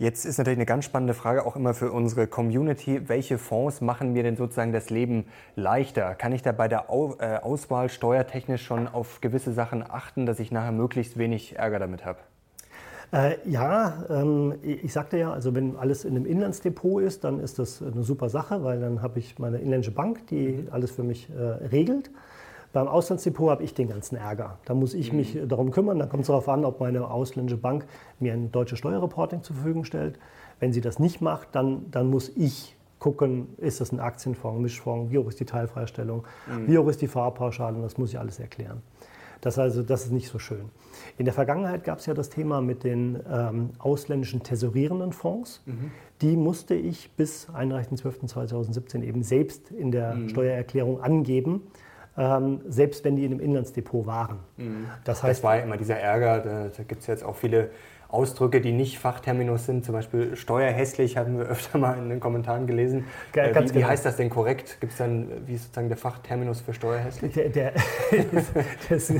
Jetzt 0.00 0.24
ist 0.24 0.38
natürlich 0.38 0.56
eine 0.56 0.64
ganz 0.64 0.86
spannende 0.86 1.12
Frage 1.12 1.44
auch 1.44 1.56
immer 1.56 1.74
für 1.74 1.92
unsere 1.92 2.26
Community. 2.26 3.06
Welche 3.08 3.36
Fonds 3.36 3.82
machen 3.82 4.14
mir 4.14 4.22
denn 4.22 4.34
sozusagen 4.34 4.72
das 4.72 4.88
Leben 4.88 5.26
leichter? 5.56 6.14
Kann 6.14 6.32
ich 6.32 6.40
da 6.40 6.52
bei 6.52 6.68
der 6.68 6.86
äh, 6.88 7.36
Auswahl 7.36 7.90
steuertechnisch 7.90 8.64
schon 8.64 8.88
auf 8.88 9.20
gewisse 9.20 9.52
Sachen 9.52 9.84
achten, 9.86 10.24
dass 10.24 10.40
ich 10.40 10.52
nachher 10.52 10.72
möglichst 10.72 11.18
wenig 11.18 11.58
Ärger 11.58 11.78
damit 11.78 12.06
habe? 12.06 12.18
Äh, 13.12 13.36
ja, 13.44 14.04
ähm, 14.08 14.54
ich 14.62 14.90
sagte 14.92 15.18
ja, 15.18 15.32
also 15.32 15.54
wenn 15.54 15.76
alles 15.76 16.06
in 16.06 16.16
einem 16.16 16.24
Inlandsdepot 16.24 17.02
ist, 17.02 17.24
dann 17.24 17.38
ist 17.38 17.58
das 17.58 17.82
eine 17.82 18.02
super 18.02 18.30
Sache, 18.30 18.64
weil 18.64 18.80
dann 18.80 19.02
habe 19.02 19.18
ich 19.18 19.38
meine 19.38 19.58
inländische 19.58 19.90
Bank, 19.90 20.28
die 20.28 20.48
mhm. 20.48 20.68
alles 20.70 20.92
für 20.92 21.02
mich 21.02 21.28
äh, 21.28 21.42
regelt. 21.66 22.10
Beim 22.72 22.86
Auslandsdepot 22.86 23.50
habe 23.50 23.64
ich 23.64 23.74
den 23.74 23.88
ganzen 23.88 24.16
Ärger. 24.16 24.58
Da 24.64 24.74
muss 24.74 24.94
ich 24.94 25.12
mich 25.12 25.34
mhm. 25.34 25.48
darum 25.48 25.70
kümmern. 25.72 25.98
Da 25.98 26.06
kommt 26.06 26.22
es 26.22 26.26
darauf 26.28 26.48
an, 26.48 26.64
ob 26.64 26.80
meine 26.80 27.10
ausländische 27.10 27.56
Bank 27.56 27.84
mir 28.20 28.32
ein 28.32 28.52
deutsches 28.52 28.78
Steuerreporting 28.78 29.42
zur 29.42 29.56
Verfügung 29.56 29.84
stellt. 29.84 30.18
Wenn 30.60 30.72
sie 30.72 30.80
das 30.80 30.98
nicht 30.98 31.20
macht, 31.20 31.48
dann, 31.52 31.90
dann 31.90 32.08
muss 32.08 32.30
ich 32.36 32.76
gucken, 33.00 33.48
ist 33.56 33.80
das 33.80 33.92
ein 33.92 33.98
Aktienfonds, 33.98 34.60
Mischfonds, 34.60 35.10
wie 35.10 35.18
hoch 35.18 35.28
ist 35.28 35.40
die 35.40 35.46
Teilfreistellung, 35.46 36.24
mhm. 36.46 36.68
wie 36.68 36.78
hoch 36.78 36.86
ist 36.86 37.00
die 37.00 37.08
Fahrpauschale 37.08 37.76
und 37.76 37.82
das 37.82 37.98
muss 37.98 38.10
ich 38.10 38.18
alles 38.18 38.38
erklären. 38.38 38.82
Das, 39.40 39.58
also, 39.58 39.82
das 39.82 40.04
ist 40.04 40.12
nicht 40.12 40.28
so 40.28 40.38
schön. 40.38 40.66
In 41.16 41.24
der 41.24 41.32
Vergangenheit 41.32 41.82
gab 41.82 41.98
es 41.98 42.06
ja 42.06 42.12
das 42.12 42.28
Thema 42.28 42.60
mit 42.60 42.84
den 42.84 43.18
ähm, 43.28 43.70
ausländischen 43.78 44.42
tesorierenden 44.42 45.12
Fonds. 45.12 45.62
Mhm. 45.64 45.90
Die 46.20 46.36
musste 46.36 46.74
ich 46.74 47.10
bis 47.12 47.48
31.12.2017 47.48 49.02
eben 49.02 49.22
selbst 49.22 49.70
in 49.70 49.92
der 49.92 50.14
mhm. 50.14 50.28
Steuererklärung 50.28 51.00
angeben 51.00 51.62
ähm, 52.16 52.60
selbst 52.68 53.04
wenn 53.04 53.16
die 53.16 53.24
in 53.24 53.32
einem 53.32 53.40
Inlandsdepot 53.40 54.06
waren. 54.06 54.38
Mhm. 54.56 54.86
Das, 55.04 55.22
heißt, 55.22 55.38
das 55.38 55.44
war 55.44 55.56
ja 55.56 55.62
immer 55.62 55.76
dieser 55.76 55.98
Ärger, 55.98 56.40
da, 56.40 56.68
da 56.76 56.82
gibt 56.82 57.02
es 57.02 57.06
jetzt 57.06 57.24
auch 57.24 57.36
viele 57.36 57.70
Ausdrücke, 58.12 58.60
die 58.60 58.72
nicht 58.72 58.98
Fachterminus 58.98 59.66
sind, 59.66 59.84
zum 59.84 59.94
Beispiel 59.94 60.34
steuerhässlich, 60.36 61.16
haben 61.16 61.38
wir 61.38 61.46
öfter 61.46 61.78
mal 61.78 61.96
in 61.98 62.08
den 62.08 62.20
Kommentaren 62.20 62.66
gelesen. 62.66 63.04
Äh, 63.32 63.50
wie, 63.50 63.52
genau. 63.52 63.74
wie, 63.74 63.84
heißt 63.84 64.04
das 64.04 64.16
denn 64.16 64.30
korrekt? 64.30 64.78
Gibt 64.80 64.92
es 64.92 64.98
dann, 64.98 65.28
wie 65.46 65.54
ist 65.54 65.64
sozusagen 65.64 65.88
der 65.88 65.96
Fachterminus 65.96 66.60
für 66.60 66.74
steuerhässlich? 66.74 67.32
Der, 67.32 67.48
der, 67.48 67.72
es 68.90 69.12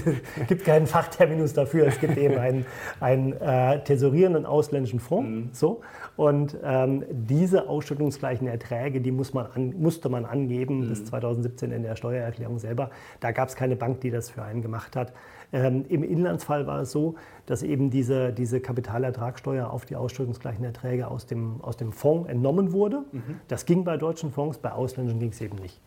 gibt 0.49 0.65
keinen 0.65 0.87
Fachterminus 0.87 1.53
dafür. 1.53 1.87
Es 1.87 2.01
gibt 2.01 2.17
eben 2.19 2.39
einen, 2.39 2.67
einen 3.01 3.33
äh, 3.41 3.83
tesorierenden 3.85 4.45
ausländischen 4.45 5.01
Fonds. 5.01 5.31
Mhm. 5.31 5.51
So. 5.53 5.81
Und 6.17 6.57
ähm, 6.65 7.05
diese 7.11 7.69
ausschüttungsgleichen 7.69 8.47
Erträge, 8.47 9.01
die 9.01 9.13
muss 9.13 9.33
man 9.33 9.47
an, 9.55 9.75
musste 9.79 10.09
man 10.09 10.25
angeben 10.25 10.81
mhm. 10.81 10.89
bis 10.89 11.05
2017 11.07 11.71
in 11.71 11.83
der 11.83 11.97
Steuererklärung 11.97 12.59
selber. 12.59 12.91
Da 13.21 13.31
gab 13.31 13.49
es 13.49 13.57
keine 13.57 13.77
Bank, 13.77 14.01
die 14.01 14.11
das 14.11 14.31
für 14.31 14.43
einen 14.43 14.63
gemacht 14.63 14.97
hat. 14.97 15.13
Ähm, 15.53 15.85
Im 15.89 16.03
Inlandsfall 16.03 16.67
war 16.67 16.81
es 16.81 16.93
so, 16.93 17.17
dass 17.47 17.63
eben 17.63 17.91
diese, 17.91 18.33
diese 18.33 18.61
Kapitalertragssteuer 18.61 19.71
auf 19.71 19.85
die 19.85 19.97
ausschüttungsgleichen 19.97 20.65
Erträge 20.65 21.09
aus 21.09 21.27
dem, 21.27 21.61
aus 21.63 21.77
dem 21.77 21.93
Fonds 21.93 22.29
entnommen 22.29 22.73
wurde. 22.73 23.05
Mhm. 23.13 23.41
Das 23.49 23.67
ging 23.67 23.85
bei 23.85 23.97
deutschen 23.97 24.31
Fonds, 24.31 24.59
bei 24.59 24.73
ausländischen 24.73 25.19
ging 25.19 25.31
es 25.31 25.41
eben 25.41 25.57
nicht. 25.57 25.81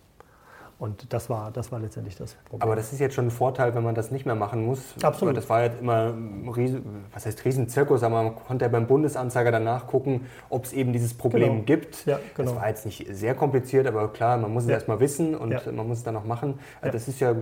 Und 0.79 1.13
das 1.13 1.29
war, 1.29 1.51
das 1.51 1.71
war 1.71 1.79
letztendlich 1.79 2.17
das 2.17 2.33
Problem. 2.33 2.61
Aber 2.61 2.75
das 2.75 2.91
ist 2.91 2.99
jetzt 2.99 3.15
schon 3.15 3.27
ein 3.27 3.31
Vorteil, 3.31 3.73
wenn 3.73 3.83
man 3.83 3.95
das 3.95 4.11
nicht 4.11 4.25
mehr 4.25 4.35
machen 4.35 4.65
muss. 4.65 4.95
Absolut. 5.01 5.37
Das 5.37 5.47
war 5.47 5.63
jetzt 5.63 5.79
immer 5.79 6.07
ein 6.07 6.49
Riesen, 6.53 7.05
was 7.13 7.25
heißt 7.25 7.45
Riesenzirkus, 7.45 8.03
aber 8.03 8.21
man 8.23 8.35
konnte 8.35 8.65
ja 8.65 8.69
beim 8.69 8.85
Bundesanzeiger 8.85 9.51
danach 9.51 9.87
gucken, 9.87 10.25
ob 10.49 10.65
es 10.65 10.73
eben 10.73 10.91
dieses 10.91 11.13
Problem 11.13 11.51
genau. 11.51 11.63
gibt. 11.63 12.05
Ja, 12.05 12.19
genau. 12.35 12.51
Das 12.51 12.59
war 12.59 12.67
jetzt 12.67 12.85
nicht 12.85 13.07
sehr 13.11 13.33
kompliziert, 13.33 13.87
aber 13.87 14.11
klar, 14.11 14.37
man 14.37 14.51
muss 14.51 14.63
es 14.63 14.69
ja. 14.69 14.75
erstmal 14.75 14.99
wissen 14.99 15.35
und 15.35 15.51
ja. 15.51 15.61
man 15.71 15.87
muss 15.87 15.99
es 15.99 16.03
dann 16.03 16.17
auch 16.17 16.25
machen. 16.25 16.59
Ja. 16.83 16.89
Das 16.89 17.07
ist 17.07 17.21
ja 17.21 17.35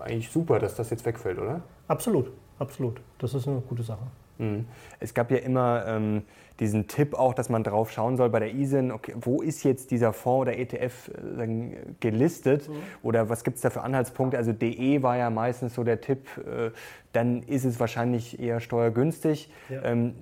eigentlich 0.00 0.30
super, 0.30 0.58
dass 0.58 0.74
das 0.74 0.90
jetzt 0.90 1.04
wegfällt, 1.04 1.38
oder? 1.38 1.62
Absolut, 1.88 2.30
absolut. 2.58 3.00
Das 3.18 3.34
ist 3.34 3.46
eine 3.46 3.60
gute 3.60 3.82
Sache. 3.82 4.06
Mhm. 4.38 4.66
Es 4.98 5.14
gab 5.14 5.30
ja 5.30 5.38
immer 5.38 5.84
ähm, 5.86 6.22
diesen 6.58 6.88
Tipp 6.88 7.14
auch, 7.14 7.34
dass 7.34 7.48
man 7.48 7.62
drauf 7.62 7.90
schauen 7.90 8.16
soll 8.16 8.30
bei 8.30 8.40
der 8.40 8.54
ISIN, 8.54 8.90
okay, 8.90 9.14
wo 9.20 9.42
ist 9.42 9.62
jetzt 9.64 9.90
dieser 9.90 10.12
Fonds 10.12 10.42
oder 10.42 10.58
ETF 10.58 11.10
äh, 11.38 11.70
gelistet 12.00 12.68
mhm. 12.68 12.74
oder 13.02 13.28
was 13.28 13.44
gibt 13.44 13.56
es 13.56 13.62
da 13.62 13.70
für 13.70 13.82
Anhaltspunkte? 13.82 14.36
Also 14.36 14.52
DE 14.52 15.02
war 15.02 15.16
ja 15.16 15.30
meistens 15.30 15.74
so 15.74 15.84
der 15.84 16.00
Tipp, 16.00 16.26
äh, 16.38 16.70
dann 17.12 17.42
ist 17.42 17.64
es 17.64 17.80
wahrscheinlich 17.80 18.40
eher 18.40 18.60
steuergünstig. 18.60 19.50
Ja. 19.68 19.82
Ähm, 19.84 20.14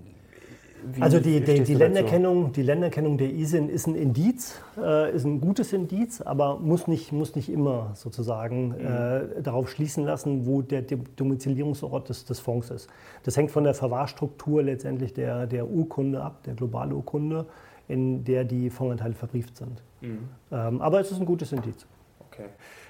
wie 0.85 1.03
also 1.03 1.21
die, 1.21 1.41
die, 1.41 1.63
die 1.63 1.75
Länderkennung, 1.75 2.53
die 2.53 2.63
Länderkennung 2.63 3.19
der 3.19 3.31
ISIN 3.31 3.69
ist 3.69 3.87
ein 3.87 3.95
Indiz, 3.95 4.61
äh, 4.77 5.15
ist 5.15 5.25
ein 5.25 5.41
gutes 5.41 5.73
Indiz, 5.73 6.21
aber 6.21 6.59
muss 6.59 6.87
nicht, 6.87 7.13
muss 7.13 7.35
nicht 7.35 7.49
immer 7.49 7.93
sozusagen 7.95 8.69
mhm. 8.69 8.75
äh, 8.75 9.43
darauf 9.43 9.71
schließen 9.71 10.05
lassen, 10.05 10.47
wo 10.47 10.63
der 10.63 10.83
Domizilierungsort 10.83 12.09
des, 12.09 12.25
des 12.25 12.41
Fonds 12.41 12.71
ist. 12.71 12.89
Das 13.25 13.37
hängt 13.37 13.51
von 13.51 13.65
der 13.65 13.75
Verwahrstruktur 13.75 14.63
letztendlich 14.63 15.13
der, 15.13 15.47
der 15.47 15.69
Urkunde 15.69 16.23
ab, 16.23 16.43
der 16.45 16.55
globalen 16.55 16.93
Urkunde, 16.93 17.47
in 17.89 18.25
der 18.25 18.45
die 18.45 18.71
Fondsanteile 18.71 19.15
verbrieft 19.15 19.57
sind. 19.57 19.83
Mhm. 20.01 20.29
Ähm, 20.53 20.81
aber 20.81 21.01
es 21.01 21.11
ist 21.11 21.21
ein 21.21 21.27
gutes 21.27 21.53
Indiz. 21.53 21.87
Okay. 22.31 22.45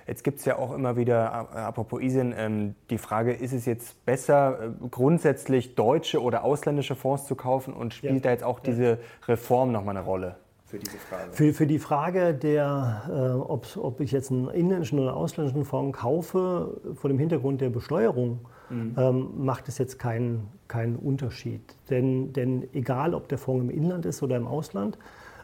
Jetzt 0.09 0.25
gibt 0.25 0.39
es 0.39 0.47
ja 0.47 0.57
auch 0.57 0.75
immer 0.75 0.97
wieder, 0.97 1.55
apropos 1.55 2.01
ISIN, 2.01 2.35
ähm, 2.35 2.75
die 2.89 2.97
Frage, 2.97 3.35
ist 3.35 3.53
es 3.53 3.67
jetzt 3.67 4.07
besser, 4.07 4.59
äh, 4.83 4.89
grundsätzlich 4.91 5.75
deutsche 5.75 6.23
oder 6.23 6.45
ausländische 6.45 6.97
Fonds 6.97 7.27
zu 7.27 7.35
kaufen 7.35 7.75
und 7.75 7.93
spielt 7.93 8.15
ja. 8.15 8.21
da 8.21 8.31
jetzt 8.31 8.43
auch 8.43 8.59
diese 8.59 8.99
Reform 9.27 9.71
nochmal 9.71 9.99
eine 9.99 10.07
Rolle? 10.07 10.37
Für 10.65 10.79
diese 10.79 10.97
Frage? 10.97 11.33
Für, 11.33 11.53
für 11.53 11.67
die 11.67 11.79
Frage, 11.79 12.33
der, 12.33 13.03
äh, 13.09 13.39
ob, 13.39 13.67
ob 13.77 14.01
ich 14.01 14.11
jetzt 14.11 14.31
einen 14.31 14.49
inländischen 14.49 14.99
oder 14.99 15.15
ausländischen 15.15 15.67
Fonds 15.67 15.99
kaufe, 15.99 16.81
vor 16.95 17.09
dem 17.09 17.19
Hintergrund 17.19 17.61
der 17.61 17.69
Besteuerung, 17.69 18.41
mhm. 18.71 18.95
ähm, 18.97 19.29
macht 19.37 19.69
es 19.69 19.77
jetzt 19.77 19.99
keinen, 19.99 20.49
keinen 20.69 20.97
Unterschied. 20.97 21.61
Denn, 21.91 22.33
denn 22.33 22.67
egal, 22.73 23.13
ob 23.13 23.29
der 23.29 23.37
Fonds 23.37 23.63
im 23.63 23.71
Inland 23.71 24.07
ist 24.07 24.23
oder 24.23 24.39
im 24.39 24.47
Ausland, 24.47 24.97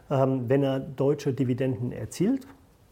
ähm, 0.09 0.45
wenn 0.47 0.63
er 0.63 0.79
deutsche 0.79 1.33
Dividenden 1.33 1.91
erzielt, 1.91 2.47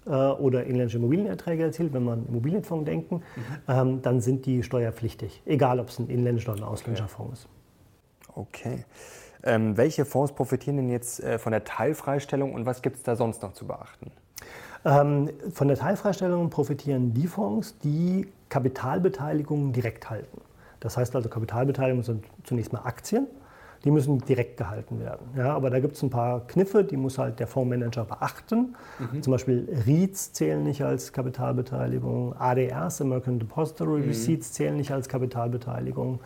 oder 0.10 0.64
inländische 0.66 0.98
Immobilienerträge 0.98 1.64
erzielt, 1.64 1.94
wenn 1.94 2.04
wir 2.04 2.14
an 2.14 2.26
Immobilienfonds 2.28 2.86
denken, 2.86 3.16
mhm. 3.16 3.22
ähm, 3.68 4.02
dann 4.02 4.22
sind 4.22 4.46
die 4.46 4.64
steuerpflichtig, 4.64 5.42
egal 5.46 5.80
ob 5.80 5.90
es 5.90 6.00
ein 6.00 6.10
inländischer 6.10 6.54
oder 6.54 6.64
ein 6.64 6.68
ausländischer 6.68 7.06
okay. 7.06 7.14
Fonds 7.16 7.40
ist. 7.40 7.50
Okay. 8.36 8.86
Ähm, 9.44 9.78
welche 9.78 10.06
Fonds 10.06 10.34
profitieren 10.34 10.78
denn 10.78 10.90
jetzt 10.90 11.22
äh, 11.22 11.38
von 11.38 11.52
der 11.52 11.64
Teilfreistellung 11.64 12.54
und 12.54 12.66
was 12.66 12.82
gibt 12.82 12.98
es 12.98 13.04
da 13.04 13.16
sonst 13.16 13.42
noch 13.42 13.54
zu 13.54 13.68
beachten? 13.68 14.12
Ähm, 14.86 15.30
von 15.54 15.68
der 15.68 15.78
Teilfreistellung 15.78 16.50
profitieren 16.50 17.14
die 17.14 17.28
Fonds, 17.28 17.78
die 17.80 18.28
Kapitalbeteiligungen 18.50 19.74
direkt 19.74 20.10
halten. 20.10 20.42
Das 20.80 20.98
heißt 20.98 21.16
also, 21.16 21.30
Kapitalbeteiligungen 21.30 22.04
sind 22.04 22.26
zunächst 22.44 22.74
mal 22.74 22.82
Aktien 22.84 23.28
die 23.84 23.92
müssen 23.92 24.20
direkt 24.20 24.58
gehalten 24.58 25.00
werden. 25.00 25.28
Ja, 25.36 25.54
aber 25.54 25.70
da 25.70 25.80
gibt 25.80 25.96
es 25.96 26.04
ein 26.04 26.10
paar 26.10 26.48
Kniffe, 26.48 26.84
die 26.84 26.98
muss 26.98 27.18
halt 27.18 27.40
der 27.40 27.48
Fondsmanager 27.48 28.06
beachten. 28.06 28.76
Mhm. 29.00 29.22
Zum 29.22 29.32
Beispiel 29.32 29.68
REITs 29.86 30.34
zählen 30.34 30.64
nicht 30.64 30.84
als 30.84 31.12
Kapitalbeteiligung, 31.12 32.34
ADRs, 32.38 33.02
American 33.02 33.40
Depository 33.40 34.02
mhm. 34.02 34.08
Receipts, 34.08 34.54
zählen 34.54 34.78
nicht 34.78 34.92
als 34.92 35.10
Kapitalbeteiligung. 35.10 36.20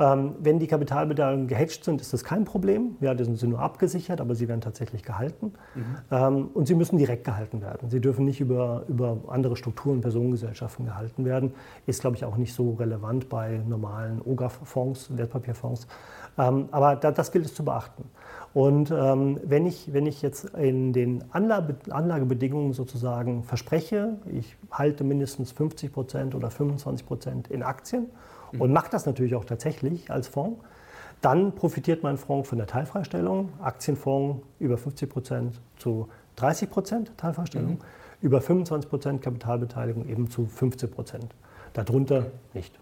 Ähm, 0.00 0.36
wenn 0.38 0.60
die 0.60 0.68
Kapitalbeteiligungen 0.68 1.48
gehatcht 1.48 1.84
sind, 1.84 2.00
ist 2.00 2.12
das 2.12 2.22
kein 2.22 2.44
Problem. 2.44 2.96
Ja, 3.00 3.14
die 3.14 3.24
sind 3.24 3.42
nur 3.50 3.58
abgesichert, 3.58 4.20
aber 4.20 4.34
sie 4.36 4.46
werden 4.46 4.60
tatsächlich 4.60 5.02
gehalten. 5.02 5.54
Mhm. 5.74 5.82
Ähm, 6.10 6.48
und 6.54 6.68
sie 6.68 6.74
müssen 6.74 6.98
direkt 6.98 7.24
gehalten 7.24 7.60
werden. 7.62 7.90
Sie 7.90 8.00
dürfen 8.00 8.24
nicht 8.24 8.40
über, 8.40 8.84
über 8.88 9.18
andere 9.26 9.56
Strukturen, 9.56 10.00
Personengesellschaften 10.00 10.84
gehalten 10.84 11.24
werden. 11.24 11.52
Ist, 11.86 12.02
glaube 12.02 12.16
ich, 12.16 12.24
auch 12.24 12.36
nicht 12.36 12.54
so 12.54 12.74
relevant 12.74 13.28
bei 13.28 13.60
normalen 13.66 14.22
OGAF-Fonds, 14.24 15.16
Wertpapierfonds. 15.16 15.88
Ähm, 16.38 16.68
aber 16.70 16.96
da, 16.96 17.10
das 17.10 17.32
gilt 17.32 17.46
es 17.46 17.54
zu 17.54 17.64
beachten. 17.64 18.04
Und 18.54 18.90
ähm, 18.90 19.40
wenn, 19.44 19.66
ich, 19.66 19.92
wenn 19.92 20.06
ich 20.06 20.22
jetzt 20.22 20.44
in 20.54 20.92
den 20.92 21.24
Anlage, 21.32 21.76
Anlagebedingungen 21.90 22.72
sozusagen 22.72 23.44
verspreche, 23.44 24.16
ich 24.32 24.56
halte 24.70 25.04
mindestens 25.04 25.52
50 25.52 25.92
Prozent 25.92 26.34
oder 26.34 26.50
25 26.50 27.06
Prozent 27.06 27.48
in 27.48 27.62
Aktien 27.62 28.06
mhm. 28.52 28.60
und 28.60 28.72
mache 28.72 28.90
das 28.90 29.04
natürlich 29.04 29.34
auch 29.34 29.44
tatsächlich 29.44 30.10
als 30.10 30.28
Fonds, 30.28 30.60
dann 31.20 31.52
profitiert 31.52 32.02
mein 32.02 32.16
Fonds 32.16 32.48
von 32.48 32.58
der 32.58 32.68
Teilfreistellung. 32.68 33.50
Aktienfonds 33.60 34.42
über 34.60 34.78
50 34.78 35.10
Prozent 35.10 35.60
zu 35.76 36.08
30 36.36 36.70
Prozent 36.70 37.12
Teilfreistellung, 37.16 37.72
mhm. 37.72 37.78
über 38.22 38.40
25 38.40 38.88
Prozent 38.88 39.22
Kapitalbeteiligung 39.22 40.08
eben 40.08 40.30
zu 40.30 40.46
15 40.46 40.90
Prozent. 40.90 41.34
Darunter 41.72 42.26
nicht. 42.54 42.78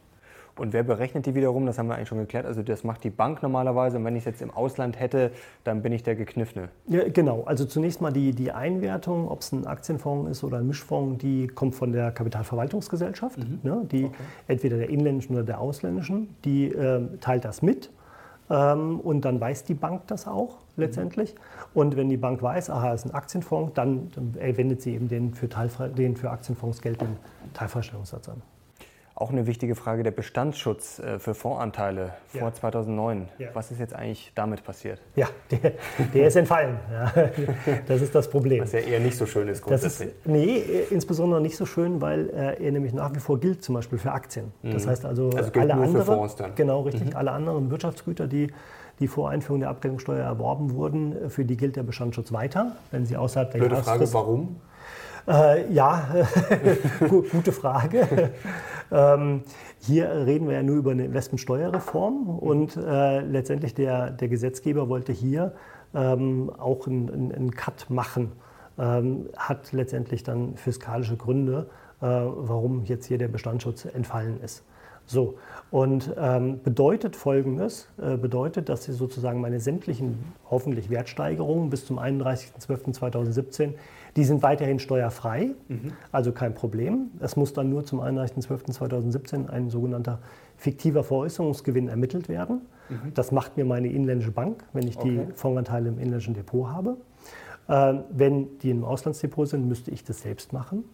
Und 0.58 0.72
wer 0.72 0.82
berechnet 0.82 1.26
die 1.26 1.34
wiederum? 1.34 1.66
Das 1.66 1.78
haben 1.78 1.88
wir 1.88 1.96
eigentlich 1.96 2.08
schon 2.08 2.18
geklärt. 2.18 2.46
Also 2.46 2.62
das 2.62 2.82
macht 2.82 3.04
die 3.04 3.10
Bank 3.10 3.42
normalerweise. 3.42 3.98
Und 3.98 4.04
wenn 4.04 4.16
ich 4.16 4.22
es 4.22 4.24
jetzt 4.26 4.42
im 4.42 4.50
Ausland 4.50 4.98
hätte, 4.98 5.30
dann 5.64 5.82
bin 5.82 5.92
ich 5.92 6.02
der 6.02 6.16
Gekniffene. 6.16 6.70
Ja, 6.88 7.08
genau. 7.08 7.44
Also 7.44 7.66
zunächst 7.66 8.00
mal 8.00 8.12
die, 8.12 8.32
die 8.32 8.52
Einwertung, 8.52 9.28
ob 9.28 9.40
es 9.40 9.52
ein 9.52 9.66
Aktienfonds 9.66 10.30
ist 10.30 10.44
oder 10.44 10.58
ein 10.58 10.66
Mischfonds, 10.66 11.18
die 11.22 11.46
kommt 11.46 11.74
von 11.74 11.92
der 11.92 12.10
Kapitalverwaltungsgesellschaft, 12.10 13.38
mhm. 13.38 13.60
ne, 13.62 13.86
die 13.90 14.04
okay. 14.06 14.14
entweder 14.48 14.78
der 14.78 14.88
inländischen 14.88 15.34
oder 15.34 15.44
der 15.44 15.60
ausländischen. 15.60 16.34
Die 16.44 16.68
äh, 16.68 17.06
teilt 17.20 17.44
das 17.44 17.60
mit. 17.60 17.90
Ähm, 18.48 19.00
und 19.00 19.24
dann 19.24 19.40
weiß 19.40 19.64
die 19.64 19.74
Bank 19.74 20.06
das 20.06 20.26
auch 20.26 20.58
letztendlich. 20.76 21.34
Mhm. 21.34 21.40
Und 21.74 21.96
wenn 21.96 22.08
die 22.08 22.16
Bank 22.16 22.42
weiß, 22.42 22.70
aha, 22.70 22.94
es 22.94 23.04
ist 23.04 23.10
ein 23.10 23.14
Aktienfonds, 23.14 23.74
dann, 23.74 24.10
dann 24.14 24.34
wendet 24.34 24.80
sie 24.80 24.94
eben 24.94 25.08
den 25.08 25.34
für, 25.34 25.48
Teilfre 25.48 25.90
den 25.90 26.16
für 26.16 26.30
Aktienfonds 26.30 26.80
geltenden 26.80 27.18
Teilfreistellungssatz 27.52 28.30
an. 28.30 28.40
Auch 29.18 29.30
eine 29.30 29.46
wichtige 29.46 29.74
Frage 29.74 30.02
der 30.02 30.10
Bestandsschutz 30.10 30.98
äh, 30.98 31.18
für 31.18 31.34
Fondsanteile 31.34 32.12
ja. 32.34 32.40
vor 32.40 32.52
2009. 32.52 33.28
Ja. 33.38 33.48
Was 33.54 33.70
ist 33.70 33.80
jetzt 33.80 33.94
eigentlich 33.94 34.30
damit 34.34 34.62
passiert? 34.62 35.00
Ja, 35.14 35.26
der, 35.50 35.72
der 36.12 36.26
ist 36.26 36.36
entfallen. 36.36 36.76
Ja, 36.92 37.12
das 37.88 38.02
ist 38.02 38.14
das 38.14 38.28
Problem. 38.28 38.62
Was 38.62 38.72
ja 38.72 38.80
eher 38.80 39.00
nicht 39.00 39.16
so 39.16 39.24
schön 39.24 39.48
ist 39.48 39.62
grundsätzlich. 39.62 40.10
Das 40.10 40.16
ist, 40.18 40.26
nee, 40.26 40.62
insbesondere 40.90 41.40
nicht 41.40 41.56
so 41.56 41.64
schön, 41.64 42.02
weil 42.02 42.28
äh, 42.28 42.62
er 42.62 42.72
nämlich 42.72 42.92
nach 42.92 43.14
wie 43.14 43.20
vor 43.20 43.40
gilt, 43.40 43.64
zum 43.64 43.74
Beispiel 43.74 43.98
für 43.98 44.12
Aktien. 44.12 44.52
Das 44.62 44.84
mhm. 44.84 44.90
heißt 44.90 45.06
also, 45.06 45.30
also 45.30 45.50
alle 45.58 45.74
anderen, 45.74 46.30
genau 46.54 46.82
richtig, 46.82 47.10
mhm. 47.10 47.16
alle 47.16 47.30
anderen 47.30 47.70
Wirtschaftsgüter, 47.70 48.26
die 48.26 48.52
die 48.98 49.08
vor 49.08 49.30
Einführung 49.30 49.60
der 49.60 49.70
Abgeltungssteuer 49.70 50.24
erworben 50.24 50.72
wurden, 50.74 51.28
für 51.28 51.44
die 51.44 51.56
gilt 51.56 51.76
der 51.76 51.82
Bestandsschutz 51.82 52.32
weiter, 52.32 52.76
wenn 52.90 53.04
sie 53.04 53.16
außerhalb 53.16 53.50
der 53.50 53.58
Blöde 53.58 53.76
Frage, 53.76 54.12
warum? 54.14 54.56
Äh, 55.28 55.72
ja, 55.72 56.08
gute 57.08 57.50
Frage. 57.50 58.30
ähm, 58.92 59.42
hier 59.80 60.08
reden 60.08 60.46
wir 60.46 60.54
ja 60.54 60.62
nur 60.62 60.76
über 60.76 60.92
eine 60.92 61.04
Investmentsteuerreform 61.04 62.28
und 62.28 62.76
äh, 62.76 63.20
letztendlich 63.20 63.74
der, 63.74 64.10
der 64.10 64.28
Gesetzgeber 64.28 64.88
wollte 64.88 65.12
hier 65.12 65.52
ähm, 65.94 66.50
auch 66.56 66.86
einen, 66.86 67.32
einen 67.32 67.50
Cut 67.50 67.86
machen, 67.88 68.32
ähm, 68.78 69.28
hat 69.36 69.72
letztendlich 69.72 70.22
dann 70.22 70.56
fiskalische 70.56 71.16
Gründe, 71.16 71.66
äh, 72.00 72.06
warum 72.06 72.84
jetzt 72.84 73.06
hier 73.06 73.18
der 73.18 73.28
Bestandsschutz 73.28 73.84
entfallen 73.84 74.40
ist. 74.40 74.64
So, 75.08 75.38
und 75.70 76.12
ähm, 76.18 76.60
bedeutet 76.64 77.14
Folgendes, 77.14 77.88
äh, 78.02 78.16
bedeutet, 78.16 78.68
dass 78.68 78.84
Sie 78.84 78.92
sozusagen 78.92 79.40
meine 79.40 79.60
sämtlichen 79.60 80.32
hoffentlich 80.50 80.90
Wertsteigerungen 80.90 81.70
bis 81.70 81.86
zum 81.86 82.00
31.12.2017 82.00 83.74
die 84.16 84.24
sind 84.24 84.42
weiterhin 84.42 84.78
steuerfrei, 84.78 85.50
mhm. 85.68 85.92
also 86.10 86.32
kein 86.32 86.54
Problem. 86.54 87.10
Es 87.20 87.36
muss 87.36 87.52
dann 87.52 87.68
nur 87.68 87.84
zum 87.84 88.00
31.12.2017 88.00 89.48
ein 89.48 89.68
sogenannter 89.68 90.20
fiktiver 90.56 91.04
Veräußerungsgewinn 91.04 91.88
ermittelt 91.88 92.28
werden. 92.28 92.62
Mhm. 92.88 93.12
Das 93.14 93.30
macht 93.30 93.58
mir 93.58 93.66
meine 93.66 93.88
inländische 93.88 94.32
Bank, 94.32 94.64
wenn 94.72 94.88
ich 94.88 94.96
okay. 94.96 95.26
die 95.26 95.32
Fondsanteile 95.34 95.90
im 95.90 95.98
inländischen 95.98 96.34
Depot 96.34 96.68
habe. 96.68 96.96
Äh, 97.68 98.00
wenn 98.10 98.58
die 98.60 98.70
im 98.70 98.84
Auslandsdepot 98.84 99.48
sind, 99.48 99.68
müsste 99.68 99.90
ich 99.90 100.02
das 100.02 100.22
selbst 100.22 100.52
machen. 100.52 100.84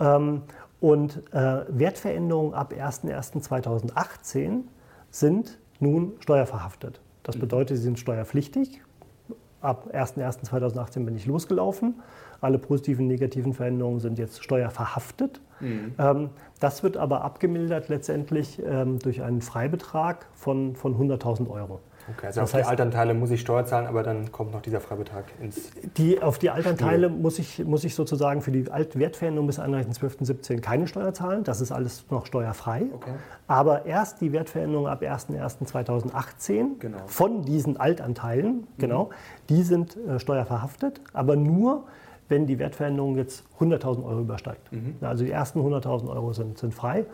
Ähm, 0.00 0.42
und 0.80 1.22
äh, 1.32 1.64
Wertveränderungen 1.68 2.54
ab 2.54 2.72
01.01.2018 2.72 4.62
sind 5.10 5.58
nun 5.80 6.14
steuerverhaftet. 6.20 7.00
Das 7.22 7.36
mhm. 7.36 7.40
bedeutet, 7.40 7.76
sie 7.76 7.82
sind 7.84 7.98
steuerpflichtig. 7.98 8.80
Ab 9.60 9.90
01.01.2018 9.92 11.04
bin 11.04 11.16
ich 11.16 11.26
losgelaufen. 11.26 11.94
Alle 12.40 12.58
positiven 12.58 13.02
und 13.02 13.08
negativen 13.08 13.52
Veränderungen 13.52 13.98
sind 13.98 14.18
jetzt 14.18 14.42
steuerverhaftet. 14.44 15.40
Mhm. 15.60 15.94
Ähm, 15.98 16.30
das 16.60 16.82
wird 16.82 16.96
aber 16.96 17.22
abgemildert 17.22 17.88
letztendlich 17.88 18.62
ähm, 18.64 18.98
durch 19.00 19.22
einen 19.22 19.40
Freibetrag 19.40 20.26
von, 20.34 20.76
von 20.76 20.96
100.000 20.96 21.50
Euro. 21.50 21.80
Okay, 22.16 22.26
also 22.26 22.40
das 22.40 22.50
auf 22.50 22.54
heißt, 22.54 22.66
die 22.66 22.70
Altanteile 22.70 23.14
muss 23.14 23.30
ich 23.30 23.40
Steuer 23.40 23.64
zahlen, 23.64 23.86
aber 23.86 24.02
dann 24.02 24.32
kommt 24.32 24.52
noch 24.52 24.62
dieser 24.62 24.80
Freibetrag 24.80 25.24
ins 25.40 25.70
die, 25.96 26.22
Auf 26.22 26.38
die 26.38 26.50
Altanteile 26.50 27.08
muss 27.08 27.38
ich, 27.38 27.64
muss 27.64 27.84
ich 27.84 27.94
sozusagen 27.94 28.42
für 28.42 28.50
die 28.50 28.70
Altwertveränderung 28.70 29.46
bis 29.46 29.58
31.12.17 29.58 30.60
keine 30.60 30.86
Steuer 30.86 31.12
zahlen. 31.12 31.44
Das 31.44 31.60
ist 31.60 31.72
alles 31.72 32.04
noch 32.10 32.26
steuerfrei. 32.26 32.86
Okay. 32.94 33.12
Aber 33.46 33.86
erst 33.86 34.20
die 34.20 34.32
Wertveränderung 34.32 34.88
ab 34.88 35.02
1.1.2018 35.02 36.78
genau. 36.78 36.98
von 37.06 37.42
diesen 37.42 37.76
Altanteilen, 37.76 38.52
mhm. 38.52 38.66
genau, 38.78 39.10
die 39.48 39.62
sind 39.62 39.96
äh, 39.96 40.18
steuerverhaftet, 40.18 41.00
aber 41.12 41.36
nur 41.36 41.84
wenn 42.28 42.46
die 42.46 42.58
Wertveränderung 42.58 43.16
jetzt 43.16 43.44
100.000 43.58 44.04
Euro 44.04 44.20
übersteigt. 44.20 44.70
Mhm. 44.72 44.96
Also 45.00 45.24
die 45.24 45.30
ersten 45.30 45.60
100.000 45.60 46.08
Euro 46.08 46.32
sind, 46.32 46.58
sind 46.58 46.74
frei. 46.74 47.06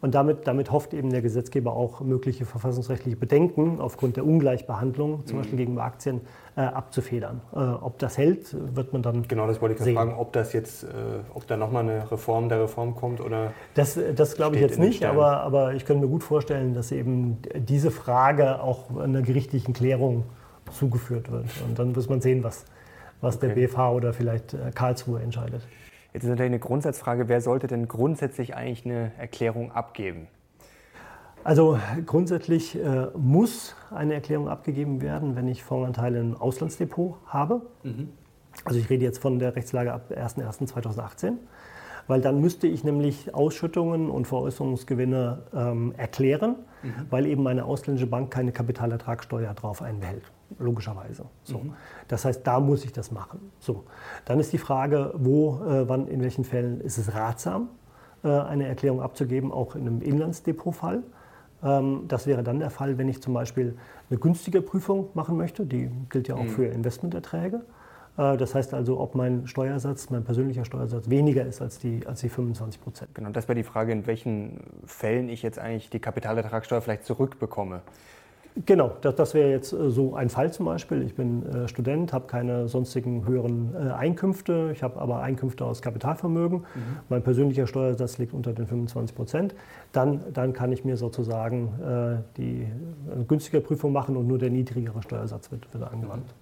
Und 0.00 0.14
damit, 0.14 0.46
damit 0.46 0.70
hofft 0.70 0.94
eben 0.94 1.10
der 1.10 1.22
Gesetzgeber 1.22 1.72
auch 1.72 2.00
mögliche 2.00 2.44
verfassungsrechtliche 2.44 3.16
Bedenken 3.16 3.80
aufgrund 3.80 4.16
der 4.16 4.24
Ungleichbehandlung, 4.24 5.26
zum 5.26 5.36
mhm. 5.36 5.40
Beispiel 5.40 5.58
gegenüber 5.58 5.82
Aktien, 5.82 6.20
äh, 6.56 6.60
abzufedern. 6.60 7.40
Äh, 7.52 7.58
ob 7.58 7.98
das 7.98 8.16
hält, 8.16 8.56
wird 8.76 8.92
man 8.92 9.02
dann. 9.02 9.26
Genau, 9.26 9.46
das 9.46 9.60
wollte 9.60 9.74
ich 9.74 9.80
sehen. 9.80 9.96
fragen, 9.96 10.14
ob 10.14 10.32
das 10.32 10.52
jetzt, 10.52 10.84
äh, 10.84 10.86
ob 11.34 11.46
da 11.48 11.56
nochmal 11.56 11.82
eine 11.82 12.10
Reform 12.10 12.48
der 12.48 12.62
Reform 12.62 12.94
kommt 12.94 13.20
oder. 13.20 13.52
Das, 13.74 13.98
das 14.14 14.36
glaube 14.36 14.56
ich 14.56 14.62
jetzt 14.62 14.78
nicht, 14.78 15.04
aber, 15.04 15.40
aber 15.40 15.74
ich 15.74 15.84
könnte 15.84 16.04
mir 16.04 16.10
gut 16.10 16.22
vorstellen, 16.22 16.74
dass 16.74 16.92
eben 16.92 17.38
diese 17.56 17.90
Frage 17.90 18.62
auch 18.62 18.96
einer 18.96 19.22
gerichtlichen 19.22 19.74
Klärung 19.74 20.24
zugeführt 20.70 21.30
wird. 21.30 21.46
Und 21.66 21.78
dann 21.78 21.92
muss 21.92 22.08
man 22.08 22.20
sehen, 22.20 22.44
was, 22.44 22.64
was 23.20 23.36
okay. 23.36 23.48
der 23.48 23.54
BFH 23.54 23.92
oder 23.92 24.12
vielleicht 24.12 24.54
äh, 24.54 24.70
Karlsruhe 24.72 25.20
entscheidet. 25.20 25.62
Jetzt 26.18 26.24
ist 26.24 26.30
natürlich 26.30 26.50
eine 26.50 26.58
Grundsatzfrage, 26.58 27.28
wer 27.28 27.40
sollte 27.40 27.68
denn 27.68 27.86
grundsätzlich 27.86 28.56
eigentlich 28.56 28.84
eine 28.84 29.12
Erklärung 29.18 29.70
abgeben? 29.70 30.26
Also 31.44 31.78
grundsätzlich 32.06 32.74
äh, 32.74 33.06
muss 33.16 33.76
eine 33.92 34.14
Erklärung 34.14 34.48
abgegeben 34.48 35.00
werden, 35.00 35.36
wenn 35.36 35.46
ich 35.46 35.62
Fondsanteile 35.62 36.18
im 36.18 36.36
Auslandsdepot 36.36 37.18
habe. 37.26 37.62
Mhm. 37.84 38.08
Also 38.64 38.80
ich 38.80 38.90
rede 38.90 39.04
jetzt 39.04 39.20
von 39.20 39.38
der 39.38 39.54
Rechtslage 39.54 39.92
ab 39.92 40.10
01.01.2018, 40.10 41.34
weil 42.08 42.20
dann 42.20 42.40
müsste 42.40 42.66
ich 42.66 42.82
nämlich 42.82 43.34
Ausschüttungen 43.34 44.10
und 44.10 44.26
Veräußerungsgewinne 44.26 45.42
ähm, 45.54 45.94
erklären, 45.96 46.56
mhm. 46.82 46.92
weil 47.10 47.26
eben 47.26 47.44
meine 47.44 47.64
ausländische 47.64 48.08
Bank 48.08 48.32
keine 48.32 48.50
Kapitalertragssteuer 48.50 49.54
drauf 49.54 49.82
einbehält 49.82 50.24
logischerweise. 50.58 51.26
So. 51.44 51.58
Mhm. 51.58 51.74
Das 52.08 52.24
heißt, 52.24 52.46
da 52.46 52.60
muss 52.60 52.84
ich 52.84 52.92
das 52.92 53.10
machen. 53.10 53.52
So. 53.58 53.84
Dann 54.24 54.40
ist 54.40 54.52
die 54.52 54.58
Frage, 54.58 55.12
wo, 55.14 55.60
äh, 55.64 55.88
wann, 55.88 56.08
in 56.08 56.22
welchen 56.22 56.44
Fällen 56.44 56.80
ist 56.80 56.98
es 56.98 57.14
ratsam, 57.14 57.68
äh, 58.24 58.28
eine 58.28 58.66
Erklärung 58.66 59.02
abzugeben, 59.02 59.52
auch 59.52 59.74
in 59.74 59.82
einem 59.82 60.00
Inlandsdepotfall. 60.00 61.02
Ähm, 61.62 62.04
das 62.08 62.26
wäre 62.26 62.42
dann 62.42 62.60
der 62.60 62.70
Fall, 62.70 62.98
wenn 62.98 63.08
ich 63.08 63.22
zum 63.22 63.34
Beispiel 63.34 63.76
eine 64.08 64.18
günstige 64.18 64.62
Prüfung 64.62 65.10
machen 65.14 65.36
möchte. 65.36 65.66
Die 65.66 65.90
gilt 66.08 66.28
ja 66.28 66.36
auch 66.36 66.44
mhm. 66.44 66.50
für 66.50 66.64
Investmenterträge. 66.66 67.62
Äh, 68.18 68.36
das 68.36 68.54
heißt 68.54 68.74
also, 68.74 69.00
ob 69.00 69.14
mein 69.14 69.46
Steuersatz, 69.46 70.10
mein 70.10 70.24
persönlicher 70.24 70.64
Steuersatz 70.64 71.08
weniger 71.08 71.46
ist 71.46 71.62
als 71.62 71.78
die, 71.78 72.06
als 72.06 72.20
die 72.20 72.28
25 72.28 72.80
Prozent. 72.80 73.14
Genau, 73.14 73.30
das 73.30 73.48
wäre 73.48 73.56
die 73.56 73.64
Frage, 73.64 73.92
in 73.92 74.06
welchen 74.06 74.60
Fällen 74.84 75.28
ich 75.28 75.42
jetzt 75.42 75.58
eigentlich 75.58 75.88
die 75.88 76.00
Kapitalertragssteuer 76.00 76.82
vielleicht 76.82 77.04
zurückbekomme. 77.04 77.80
Genau, 78.66 78.92
das, 79.02 79.14
das 79.14 79.34
wäre 79.34 79.50
jetzt 79.50 79.72
äh, 79.72 79.90
so 79.90 80.16
ein 80.16 80.30
Fall 80.30 80.52
zum 80.52 80.66
Beispiel. 80.66 81.02
Ich 81.02 81.14
bin 81.14 81.46
äh, 81.46 81.68
Student, 81.68 82.12
habe 82.12 82.26
keine 82.26 82.66
sonstigen 82.66 83.24
höheren 83.24 83.74
äh, 83.74 83.92
Einkünfte, 83.92 84.70
ich 84.72 84.82
habe 84.82 85.00
aber 85.00 85.20
Einkünfte 85.20 85.64
aus 85.64 85.80
Kapitalvermögen. 85.80 86.60
Mhm. 86.60 86.64
Mein 87.08 87.22
persönlicher 87.22 87.68
Steuersatz 87.68 88.18
liegt 88.18 88.34
unter 88.34 88.52
den 88.52 88.66
25 88.66 89.14
Prozent. 89.14 89.54
Dann, 89.92 90.20
dann 90.32 90.54
kann 90.54 90.72
ich 90.72 90.84
mir 90.84 90.96
sozusagen 90.96 91.68
äh, 91.80 92.22
die 92.36 92.62
äh, 92.62 93.24
günstige 93.28 93.60
Prüfung 93.60 93.92
machen 93.92 94.16
und 94.16 94.26
nur 94.26 94.38
der 94.38 94.50
niedrigere 94.50 95.02
Steuersatz 95.02 95.52
wird, 95.52 95.72
wird 95.72 95.84
angewandt. 95.84 96.34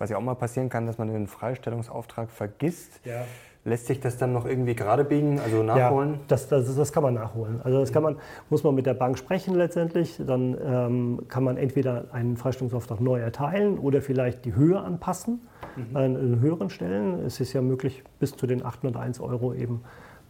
Was 0.00 0.08
ja 0.08 0.16
auch 0.16 0.22
mal 0.22 0.34
passieren 0.34 0.70
kann, 0.70 0.86
dass 0.86 0.96
man 0.96 1.08
den 1.08 1.26
Freistellungsauftrag 1.26 2.30
vergisst. 2.30 3.00
Ja. 3.04 3.26
Lässt 3.66 3.86
sich 3.86 4.00
das 4.00 4.16
dann 4.16 4.32
noch 4.32 4.46
irgendwie 4.46 4.74
gerade 4.74 5.04
biegen, 5.04 5.38
also 5.38 5.62
nachholen? 5.62 6.12
Ja, 6.12 6.18
das, 6.28 6.48
das, 6.48 6.74
das 6.74 6.90
kann 6.90 7.02
man 7.02 7.12
nachholen. 7.12 7.60
Also 7.62 7.80
das 7.80 7.92
kann 7.92 8.02
man, 8.02 8.16
muss 8.48 8.64
man 8.64 8.74
mit 8.74 8.86
der 8.86 8.94
Bank 8.94 9.18
sprechen 9.18 9.54
letztendlich. 9.54 10.18
Dann 10.26 10.56
ähm, 10.64 11.22
kann 11.28 11.44
man 11.44 11.58
entweder 11.58 12.06
einen 12.12 12.38
Freistellungsauftrag 12.38 13.02
neu 13.02 13.20
erteilen 13.20 13.78
oder 13.78 14.00
vielleicht 14.00 14.46
die 14.46 14.54
Höhe 14.54 14.80
anpassen 14.80 15.42
mhm. 15.76 15.96
an 15.96 16.40
höheren 16.40 16.70
Stellen. 16.70 17.20
Es 17.26 17.38
ist 17.38 17.52
ja 17.52 17.60
möglich, 17.60 18.02
bis 18.18 18.34
zu 18.34 18.46
den 18.46 18.64
801 18.64 19.20
Euro 19.20 19.52
eben 19.52 19.82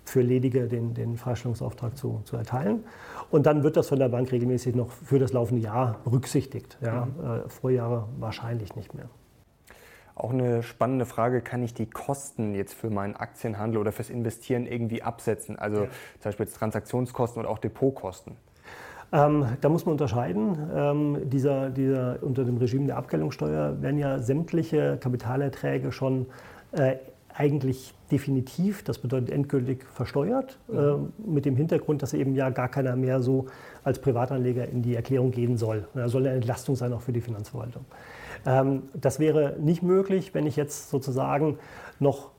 für 0.05 0.23
Ledige 0.23 0.67
den, 0.67 0.95
den 0.95 1.17
Freistellungsauftrag 1.17 1.97
zu, 1.97 2.23
zu 2.25 2.37
erteilen. 2.37 2.83
Und 3.31 3.47
dann 3.47 3.63
wird 3.63 3.77
das 3.77 3.89
von 3.89 4.01
der 4.01 4.09
Bank 4.09 4.33
regelmäßig 4.33 4.75
noch 4.75 4.91
für 4.91 5.21
das 5.21 5.33
laufende 5.33 5.63
Jahr 5.63 6.01
berücksichtigt. 6.03 6.79
Ja, 6.81 7.07
mhm. 7.07 7.25
äh, 7.25 7.49
Vorjahre 7.49 8.09
wahrscheinlich 8.19 8.75
nicht 8.75 8.93
mehr. 8.95 9.09
Auch 10.21 10.33
eine 10.33 10.63
spannende 10.63 11.07
Frage, 11.07 11.41
kann 11.41 11.63
ich 11.63 11.73
die 11.73 11.87
Kosten 11.87 12.55
jetzt 12.55 12.75
für 12.75 12.91
meinen 12.91 13.17
Aktienhandel 13.17 13.81
oder 13.81 13.91
fürs 13.91 14.11
Investieren 14.11 14.67
irgendwie 14.67 15.03
absetzen? 15.03 15.59
Also 15.59 15.85
ja. 15.85 15.89
zum 16.19 16.25
Beispiel 16.25 16.45
jetzt 16.45 16.57
Transaktionskosten 16.57 17.41
oder 17.41 17.49
auch 17.49 17.59
Depotkosten. 17.59 18.37
Ähm, 19.13 19.47
da 19.63 19.71
muss 19.71 19.87
man 19.87 19.93
unterscheiden. 19.93 20.59
Ähm, 20.75 21.31
dieser, 21.31 21.71
dieser, 21.71 22.23
unter 22.23 22.45
dem 22.45 22.59
Regime 22.59 22.87
der 22.87 22.99
Abgeltungssteuer 22.99 23.81
werden 23.81 23.99
ja 23.99 24.19
sämtliche 24.19 24.99
Kapitalerträge 24.99 25.91
schon 25.91 26.27
äh, 26.73 26.97
eigentlich 27.33 27.95
definitiv, 28.11 28.85
das 28.85 28.99
bedeutet 28.99 29.31
endgültig 29.31 29.85
versteuert, 29.95 30.59
mhm. 30.69 30.79
äh, 30.79 31.31
mit 31.31 31.47
dem 31.47 31.57
Hintergrund, 31.57 32.03
dass 32.03 32.13
eben 32.13 32.35
ja 32.35 32.51
gar 32.51 32.69
keiner 32.69 32.95
mehr 32.95 33.23
so 33.23 33.47
als 33.85 34.01
Privatanleger 34.01 34.69
in 34.69 34.83
die 34.83 34.95
Erklärung 34.95 35.31
gehen 35.31 35.57
soll. 35.57 35.89
Das 35.95 36.13
soll 36.13 36.27
eine 36.27 36.37
Entlastung 36.37 36.77
sein 36.77 36.93
auch 36.93 37.01
für 37.01 37.13
die 37.13 37.23
Finanzverwaltung. 37.23 37.87
Ähm, 38.47 38.85
das 38.95 39.19
wäre 39.19 39.57
nicht 39.59 39.83
möglich, 39.83 40.35
wenn 40.35 40.47
ich 40.47 40.57
jetzt 40.57 40.91
sozusagen 40.91 41.59
noch 41.99 42.31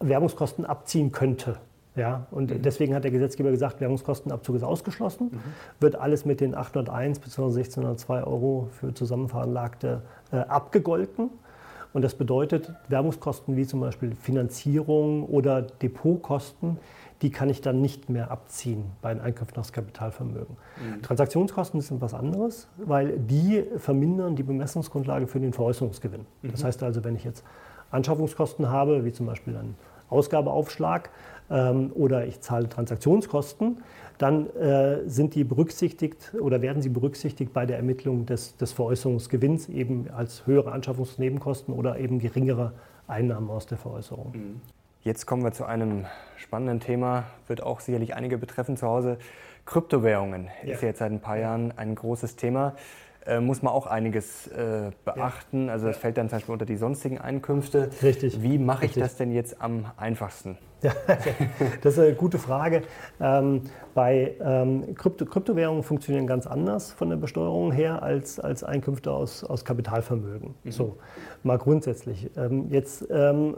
Werbungskosten 0.00 0.64
abziehen 0.64 1.12
könnte. 1.12 1.56
Ja, 1.96 2.26
und 2.30 2.50
mhm. 2.50 2.62
deswegen 2.62 2.94
hat 2.94 3.04
der 3.04 3.10
Gesetzgeber 3.10 3.50
gesagt, 3.50 3.80
Werbungskostenabzug 3.80 4.56
ist 4.56 4.62
ausgeschlossen, 4.62 5.30
mhm. 5.32 5.40
wird 5.80 5.96
alles 5.96 6.24
mit 6.24 6.40
den 6.40 6.54
801 6.54 7.18
bzw. 7.18 7.42
1602 7.42 8.22
Euro 8.22 8.68
für 8.78 8.94
Zusammenveranlagte 8.94 10.02
äh, 10.32 10.36
abgegolten. 10.36 11.30
Und 11.92 12.02
das 12.02 12.14
bedeutet, 12.14 12.72
Werbungskosten 12.88 13.56
wie 13.56 13.66
zum 13.66 13.80
Beispiel 13.80 14.14
Finanzierung 14.14 15.24
oder 15.24 15.62
Depotkosten, 15.62 16.78
die 17.22 17.30
kann 17.30 17.50
ich 17.50 17.60
dann 17.60 17.80
nicht 17.80 18.08
mehr 18.08 18.30
abziehen 18.30 18.84
bei 19.02 19.12
den 19.12 19.22
Einkünften 19.22 19.60
aus 19.60 19.72
Kapitalvermögen. 19.72 20.56
Mhm. 20.76 21.02
Transaktionskosten 21.02 21.80
sind 21.80 22.00
was 22.00 22.14
anderes, 22.14 22.68
weil 22.78 23.18
die 23.18 23.64
vermindern 23.76 24.36
die 24.36 24.42
Bemessungsgrundlage 24.42 25.26
für 25.26 25.40
den 25.40 25.52
Veräußerungsgewinn. 25.52 26.26
Mhm. 26.42 26.50
Das 26.50 26.64
heißt 26.64 26.82
also, 26.82 27.04
wenn 27.04 27.16
ich 27.16 27.24
jetzt 27.24 27.44
Anschaffungskosten 27.90 28.70
habe, 28.70 29.04
wie 29.04 29.12
zum 29.12 29.26
Beispiel 29.26 29.56
einen 29.56 29.76
Ausgabeaufschlag 30.08 31.10
ähm, 31.50 31.92
oder 31.94 32.26
ich 32.26 32.40
zahle 32.40 32.68
Transaktionskosten, 32.68 33.82
dann 34.18 34.50
äh, 34.50 35.08
sind 35.08 35.34
die 35.34 35.44
berücksichtigt 35.44 36.34
oder 36.40 36.62
werden 36.62 36.82
sie 36.82 36.88
berücksichtigt 36.88 37.52
bei 37.52 37.64
der 37.66 37.76
Ermittlung 37.76 38.26
des, 38.26 38.56
des 38.56 38.72
Veräußerungsgewinns 38.72 39.68
eben 39.68 40.10
als 40.10 40.46
höhere 40.46 40.72
Anschaffungsnebenkosten 40.72 41.72
oder 41.72 41.98
eben 41.98 42.18
geringere 42.18 42.72
Einnahmen 43.06 43.50
aus 43.50 43.66
der 43.66 43.78
Veräußerung. 43.78 44.32
Mhm. 44.32 44.60
Jetzt 45.02 45.24
kommen 45.24 45.42
wir 45.42 45.52
zu 45.52 45.64
einem 45.64 46.04
spannenden 46.36 46.78
Thema, 46.78 47.24
wird 47.46 47.62
auch 47.62 47.80
sicherlich 47.80 48.14
einige 48.14 48.36
betreffen 48.36 48.76
zu 48.76 48.86
Hause. 48.86 49.16
Kryptowährungen 49.64 50.48
ja. 50.62 50.74
ist 50.74 50.82
jetzt 50.82 50.98
seit 50.98 51.10
ein 51.10 51.20
paar 51.20 51.38
Jahren 51.38 51.72
ein 51.78 51.94
großes 51.94 52.36
Thema. 52.36 52.74
Äh, 53.24 53.40
muss 53.40 53.62
man 53.62 53.72
auch 53.72 53.86
einiges 53.86 54.46
äh, 54.48 54.90
beachten. 55.06 55.66
Ja. 55.68 55.72
Also 55.72 55.86
das 55.86 55.96
fällt 55.96 56.18
dann 56.18 56.28
zum 56.28 56.36
Beispiel 56.36 56.52
unter 56.52 56.66
die 56.66 56.76
sonstigen 56.76 57.16
Einkünfte. 57.16 57.88
Richtig. 58.02 58.42
Wie 58.42 58.58
mache 58.58 58.84
ich 58.84 58.90
Richtig. 58.90 59.02
das 59.02 59.16
denn 59.16 59.32
jetzt 59.32 59.62
am 59.62 59.86
einfachsten? 59.96 60.58
Ja, 60.82 60.92
das 61.82 61.94
ist 61.94 61.98
eine 61.98 62.14
gute 62.14 62.38
Frage. 62.38 62.82
Ähm, 63.20 63.62
bei 63.94 64.34
ähm, 64.42 64.94
Krypto 64.94 65.24
Kryptowährungen 65.24 65.82
funktionieren 65.82 66.26
ganz 66.26 66.46
anders 66.46 66.92
von 66.92 67.08
der 67.08 67.16
Besteuerung 67.16 67.72
her 67.72 68.02
als, 68.02 68.38
als 68.38 68.64
Einkünfte 68.64 69.12
aus, 69.12 69.44
aus 69.44 69.64
Kapitalvermögen. 69.64 70.54
Mhm. 70.64 70.70
So, 70.70 70.98
mal 71.42 71.58
grundsätzlich. 71.58 72.30
Ähm, 72.36 72.68
jetzt 72.70 73.06
ähm, 73.10 73.56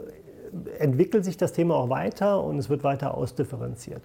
entwickelt 0.79 1.25
sich 1.25 1.37
das 1.37 1.53
Thema 1.53 1.75
auch 1.75 1.89
weiter 1.89 2.43
und 2.43 2.57
es 2.57 2.69
wird 2.69 2.83
weiter 2.83 3.15
ausdifferenziert. 3.15 4.03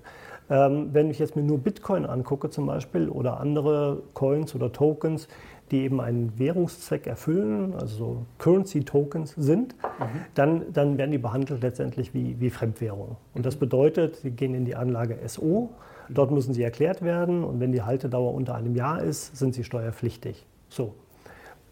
Ähm, 0.51 0.91
wenn 0.93 1.11
ich 1.11 1.19
jetzt 1.19 1.37
mir 1.37 1.43
nur 1.43 1.59
Bitcoin 1.59 2.07
angucke 2.07 2.51
zum 2.51 2.67
Beispiel 2.67 3.09
oder 3.09 3.41
andere 3.41 4.03
Coins 4.15 4.55
oder 4.55 4.73
Tokens, 4.73 5.29
die 5.71 5.83
eben 5.83 6.01
einen 6.01 6.39
Währungszweck 6.39 7.07
erfüllen, 7.07 7.75
also 7.75 8.25
Currency-Tokens 8.39 9.35
sind, 9.37 9.75
mhm. 9.83 10.05
dann, 10.35 10.73
dann 10.73 10.97
werden 10.97 11.11
die 11.11 11.19
behandelt 11.19 11.63
letztendlich 11.63 12.15
wie, 12.15 12.41
wie 12.41 12.49
Fremdwährung. 12.49 13.17
Und 13.35 13.45
das 13.45 13.57
bedeutet, 13.57 14.17
sie 14.17 14.31
gehen 14.31 14.55
in 14.55 14.65
die 14.65 14.77
Anlage 14.77 15.19
SO, 15.27 15.71
dort 16.09 16.31
müssen 16.31 16.55
sie 16.55 16.63
erklärt 16.63 17.03
werden 17.03 17.45
und 17.45 17.61
wenn 17.61 17.73
die 17.73 17.83
Haltedauer 17.83 18.33
unter 18.33 18.55
einem 18.55 18.75
Jahr 18.75 19.03
ist, 19.03 19.37
sind 19.37 19.55
sie 19.55 19.65
steuerpflichtig. 19.65 20.47
So. 20.69 20.95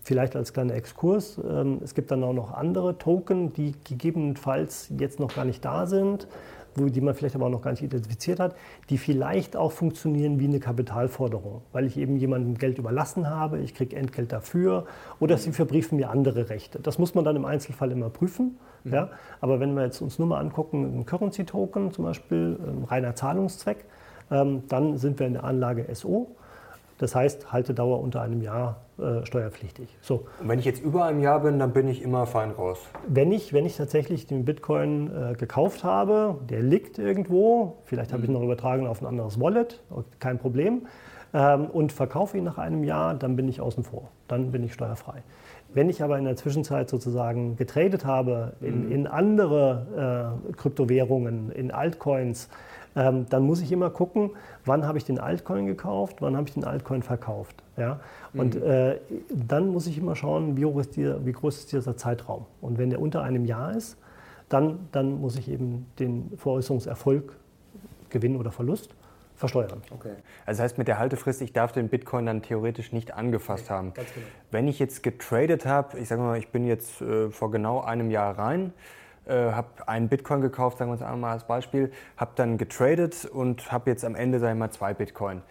Vielleicht 0.07 0.37
als 0.37 0.53
kleiner 0.53 0.75
Exkurs, 0.75 1.40
ähm, 1.51 1.81
es 1.83 1.97
gibt 1.97 2.12
dann 2.12 2.23
auch 2.23 2.33
noch 2.33 2.53
andere 2.53 2.97
Token, 2.97 3.53
die 3.53 3.75
gegebenenfalls 3.83 4.88
jetzt 4.97 5.19
noch 5.19 5.35
gar 5.35 5.45
nicht 5.45 5.64
da 5.64 5.87
sind, 5.87 6.29
die 6.77 7.01
man 7.01 7.12
vielleicht 7.12 7.35
aber 7.35 7.47
auch 7.47 7.51
noch 7.51 7.61
gar 7.61 7.73
nicht 7.73 7.83
identifiziert 7.83 8.38
hat, 8.38 8.55
die 8.88 8.99
vielleicht 8.99 9.57
auch 9.57 9.73
funktionieren 9.73 10.38
wie 10.38 10.45
eine 10.45 10.61
Kapitalforderung, 10.61 11.62
weil 11.73 11.87
ich 11.87 11.97
eben 11.97 12.19
jemandem 12.19 12.55
Geld 12.55 12.79
überlassen 12.79 13.29
habe, 13.29 13.59
ich 13.59 13.75
kriege 13.75 13.97
Entgelt 13.97 14.31
dafür 14.31 14.87
oder 15.19 15.38
sie 15.38 15.51
verbriefen 15.51 15.97
mir 15.97 16.09
andere 16.09 16.51
Rechte. 16.51 16.79
Das 16.79 17.01
muss 17.01 17.16
man 17.16 17.25
dann 17.25 17.35
im 17.35 17.45
Einzelfall 17.45 17.90
immer 17.90 18.09
prüfen. 18.09 18.61
Mhm. 18.85 18.92
Ja? 18.92 19.11
Aber 19.40 19.59
wenn 19.59 19.75
wir 19.75 19.83
jetzt 19.83 20.01
uns 20.03 20.21
nur 20.21 20.29
mal 20.29 20.38
angucken, 20.38 21.01
ein 21.01 21.05
Currency-Token 21.05 21.90
zum 21.90 22.05
Beispiel, 22.05 22.61
ein 22.64 22.85
reiner 22.85 23.16
Zahlungszweck, 23.16 23.87
ähm, 24.31 24.62
dann 24.69 24.99
sind 24.99 25.19
wir 25.19 25.27
in 25.27 25.33
der 25.33 25.42
Anlage 25.42 25.92
SO. 25.92 26.29
Das 26.98 27.14
heißt, 27.14 27.52
Haltedauer 27.52 28.00
unter 28.00 28.22
einem 28.22 28.40
Jahr 28.40 28.80
äh, 28.98 29.24
steuerpflichtig. 29.26 29.96
So. 30.00 30.26
Und 30.40 30.48
wenn 30.48 30.59
ich 30.59 30.64
jetzt 30.64 30.82
über 30.82 31.04
einem 31.04 31.20
Jahr 31.20 31.40
bin, 31.40 31.59
dann 31.59 31.72
bin 31.72 31.88
ich 31.88 32.02
immer 32.02 32.26
fein 32.26 32.50
raus. 32.50 32.78
Wenn 33.06 33.32
ich, 33.32 33.52
wenn 33.52 33.66
ich 33.66 33.76
tatsächlich 33.76 34.26
den 34.26 34.44
Bitcoin 34.44 35.11
äh, 35.11 35.35
gekauft 35.35 35.85
habe, 35.85 36.38
der 36.48 36.62
liegt 36.62 36.98
irgendwo, 36.98 37.76
vielleicht 37.85 38.12
habe 38.12 38.20
mhm. 38.20 38.24
ich 38.24 38.30
ihn 38.30 38.35
noch 38.35 38.42
übertragen 38.42 38.87
auf 38.87 39.02
ein 39.02 39.06
anderes 39.06 39.38
Wallet, 39.38 39.82
kein 40.18 40.38
Problem, 40.38 40.87
ähm, 41.35 41.66
und 41.66 41.92
verkaufe 41.92 42.38
ihn 42.38 42.44
nach 42.44 42.56
einem 42.56 42.85
Jahr, 42.85 43.14
dann 43.14 43.37
bin 43.37 43.48
ich 43.48 43.61
außen 43.61 43.85
vor. 43.85 44.09
Dann 44.28 44.50
bin 44.50 44.64
ich 44.64 44.72
steuerfrei. 44.72 45.22
Wenn 45.74 45.90
ich 45.90 46.02
aber 46.02 46.18
in 46.18 46.24
der 46.24 46.37
Zwischenzeit 46.37 46.88
sozusagen 46.88 47.56
getradet 47.56 48.06
habe 48.06 48.54
in, 48.62 48.87
mhm. 48.87 48.92
in 48.92 49.06
andere 49.06 50.40
äh, 50.48 50.52
Kryptowährungen, 50.52 51.50
in 51.50 51.70
Altcoins, 51.70 52.48
ähm, 52.96 53.26
dann 53.28 53.42
muss 53.42 53.61
ich 53.61 53.70
immer 53.70 53.90
gucken, 53.90 54.30
wann 54.64 54.87
habe 54.87 54.98
ich 54.98 55.04
den 55.04 55.18
Altcoin 55.18 55.66
gekauft, 55.66 56.16
wann 56.20 56.37
habe 56.37 56.48
ich 56.48 56.54
den 56.54 56.64
Altcoin 56.64 57.02
verkauft. 57.02 57.62
Ja? 57.76 58.00
Und 58.32 58.54
mhm. 58.56 58.62
äh, 58.62 58.96
dann 59.30 59.68
muss 59.68 59.87
ich 59.87 59.98
immer 59.98 60.16
schauen, 60.16 60.56
wie, 60.56 60.64
hoch 60.64 60.80
ist 60.80 60.96
die, 60.96 61.14
wie 61.24 61.32
groß 61.32 61.59
ist 61.59 61.72
dieser 61.72 61.96
Zeitraum. 61.96 62.46
Und 62.61 62.78
wenn 62.78 62.90
der 62.90 63.00
unter 63.00 63.22
einem 63.22 63.44
Jahr 63.44 63.76
ist, 63.76 63.98
dann, 64.48 64.88
dann 64.92 65.20
muss 65.20 65.37
ich 65.37 65.50
eben 65.50 65.87
den 65.98 66.32
Veräußerungserfolg, 66.38 67.37
Gewinn 68.09 68.37
oder 68.37 68.50
Verlust, 68.50 68.94
versteuern. 69.35 69.82
Okay. 69.90 70.12
Also 70.46 70.59
das 70.59 70.61
heißt 70.61 70.78
mit 70.78 70.88
der 70.88 70.98
Haltefrist, 70.98 71.42
ich 71.42 71.52
darf 71.52 71.72
den 71.72 71.88
Bitcoin 71.88 72.24
dann 72.24 72.40
theoretisch 72.40 72.92
nicht 72.92 73.12
angefasst 73.12 73.68
haben. 73.68 73.92
Ganz 73.92 74.14
genau. 74.14 74.26
Wenn 74.50 74.68
ich 74.68 74.78
jetzt 74.78 75.02
getradet 75.02 75.66
habe, 75.66 75.98
ich 75.98 76.09
sage 76.09 76.22
mal, 76.22 76.38
ich 76.38 76.48
bin 76.48 76.66
jetzt 76.66 77.02
äh, 77.02 77.28
vor 77.30 77.50
genau 77.50 77.82
einem 77.82 78.11
Jahr 78.11 78.38
rein, 78.38 78.72
äh, 79.27 79.53
habe 79.53 79.89
einen 79.89 80.09
Bitcoin 80.09 80.41
gekauft, 80.41 80.79
sagen 80.79 80.91
wir 80.91 80.95
uns 80.95 81.03
einmal 81.03 81.33
als 81.33 81.45
Beispiel, 81.45 81.93
habe 82.17 82.33
dann 82.37 82.59
getradet 82.59 83.25
und 83.25 83.71
habe 83.73 83.91
jetzt 83.91 84.05
am 84.05 84.15
Ende, 84.15 84.39
sagen 84.39 84.59
wir 84.59 84.67
mal, 84.67 84.71
zwei 84.71 84.95
Bitcoin 84.95 85.43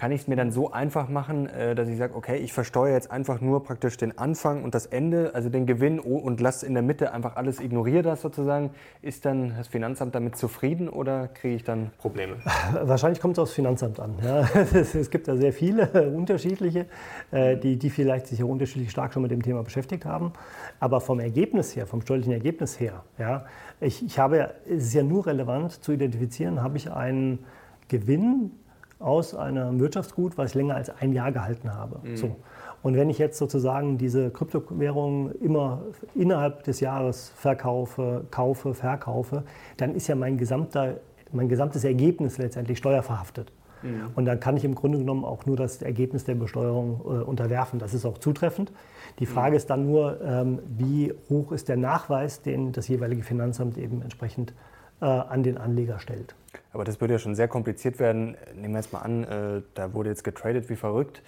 kann 0.00 0.12
ich 0.12 0.22
es 0.22 0.28
mir 0.28 0.36
dann 0.36 0.50
so 0.50 0.72
einfach 0.72 1.10
machen, 1.10 1.46
äh, 1.46 1.74
dass 1.74 1.86
ich 1.86 1.98
sage, 1.98 2.14
okay, 2.14 2.38
ich 2.38 2.54
versteuere 2.54 2.94
jetzt 2.94 3.10
einfach 3.10 3.42
nur 3.42 3.62
praktisch 3.62 3.98
den 3.98 4.16
Anfang 4.16 4.64
und 4.64 4.74
das 4.74 4.86
Ende, 4.86 5.32
also 5.34 5.50
den 5.50 5.66
Gewinn 5.66 6.00
und 6.00 6.40
lasse 6.40 6.64
in 6.64 6.72
der 6.72 6.82
Mitte 6.82 7.12
einfach 7.12 7.36
alles, 7.36 7.60
ignoriere 7.60 8.02
das 8.02 8.22
sozusagen. 8.22 8.70
Ist 9.02 9.26
dann 9.26 9.52
das 9.58 9.68
Finanzamt 9.68 10.14
damit 10.14 10.36
zufrieden 10.36 10.88
oder 10.88 11.28
kriege 11.28 11.54
ich 11.54 11.64
dann 11.64 11.90
Probleme? 11.98 12.36
Wahrscheinlich 12.82 13.20
kommt 13.20 13.34
es 13.34 13.40
aufs 13.40 13.52
Finanzamt 13.52 14.00
an. 14.00 14.14
Ja. 14.24 14.48
Es 14.72 15.10
gibt 15.10 15.28
da 15.28 15.36
sehr 15.36 15.52
viele 15.52 16.10
unterschiedliche, 16.16 16.86
äh, 17.30 17.58
die, 17.58 17.76
die 17.76 17.90
vielleicht 17.90 18.26
sich 18.28 18.38
ja 18.38 18.46
unterschiedlich 18.46 18.90
stark 18.90 19.12
schon 19.12 19.20
mit 19.20 19.30
dem 19.30 19.42
Thema 19.42 19.62
beschäftigt 19.62 20.06
haben. 20.06 20.32
Aber 20.78 21.02
vom 21.02 21.20
Ergebnis 21.20 21.76
her, 21.76 21.86
vom 21.86 22.00
steuerlichen 22.00 22.32
Ergebnis 22.32 22.80
her, 22.80 23.04
ja, 23.18 23.44
ich, 23.80 24.02
ich 24.02 24.18
habe, 24.18 24.54
es 24.64 24.84
ist 24.84 24.94
ja 24.94 25.02
nur 25.02 25.26
relevant 25.26 25.72
zu 25.84 25.92
identifizieren, 25.92 26.62
habe 26.62 26.78
ich 26.78 26.90
einen 26.90 27.40
Gewinn 27.88 28.52
aus 29.00 29.34
einem 29.34 29.80
Wirtschaftsgut, 29.80 30.38
was 30.38 30.50
ich 30.50 30.54
länger 30.54 30.76
als 30.76 30.90
ein 30.90 31.12
Jahr 31.12 31.32
gehalten 31.32 31.74
habe. 31.74 32.00
Mhm. 32.06 32.16
So. 32.16 32.36
Und 32.82 32.96
wenn 32.96 33.10
ich 33.10 33.18
jetzt 33.18 33.38
sozusagen 33.38 33.98
diese 33.98 34.30
Kryptowährung 34.30 35.32
immer 35.32 35.82
innerhalb 36.14 36.64
des 36.64 36.80
Jahres 36.80 37.32
verkaufe, 37.36 38.24
kaufe, 38.30 38.74
verkaufe, 38.74 39.44
dann 39.76 39.94
ist 39.94 40.06
ja 40.06 40.14
mein, 40.14 40.38
gesamter, 40.38 40.98
mein 41.32 41.48
gesamtes 41.48 41.84
Ergebnis 41.84 42.38
letztendlich 42.38 42.78
steuerverhaftet. 42.78 43.52
Mhm. 43.82 44.10
Und 44.14 44.24
dann 44.26 44.40
kann 44.40 44.56
ich 44.56 44.64
im 44.64 44.74
Grunde 44.74 44.98
genommen 44.98 45.24
auch 45.24 45.46
nur 45.46 45.56
das 45.56 45.82
Ergebnis 45.82 46.24
der 46.24 46.34
Besteuerung 46.34 47.00
äh, 47.04 47.22
unterwerfen. 47.22 47.78
Das 47.78 47.94
ist 47.94 48.04
auch 48.04 48.18
zutreffend. 48.18 48.72
Die 49.18 49.26
Frage 49.26 49.52
mhm. 49.52 49.56
ist 49.56 49.70
dann 49.70 49.86
nur, 49.86 50.20
ähm, 50.22 50.60
wie 50.66 51.12
hoch 51.28 51.52
ist 51.52 51.68
der 51.68 51.76
Nachweis, 51.76 52.42
den 52.42 52.72
das 52.72 52.88
jeweilige 52.88 53.22
Finanzamt 53.22 53.76
eben 53.76 54.02
entsprechend 54.02 54.50
äh, 54.50 54.54
an 55.06 55.42
den 55.42 55.58
Anleger 55.58 55.98
stellt. 55.98 56.34
Aber 56.72 56.84
das 56.84 57.00
würde 57.00 57.14
ja 57.14 57.18
schon 57.18 57.34
sehr 57.34 57.48
kompliziert 57.48 57.98
werden. 57.98 58.36
Nehmen 58.54 58.74
wir 58.74 58.80
jetzt 58.80 58.92
mal 58.92 59.00
an, 59.00 59.24
äh, 59.24 59.62
da 59.74 59.92
wurde 59.94 60.10
jetzt 60.10 60.24
getradet 60.24 60.68
wie 60.68 60.76
verrückt. 60.76 61.22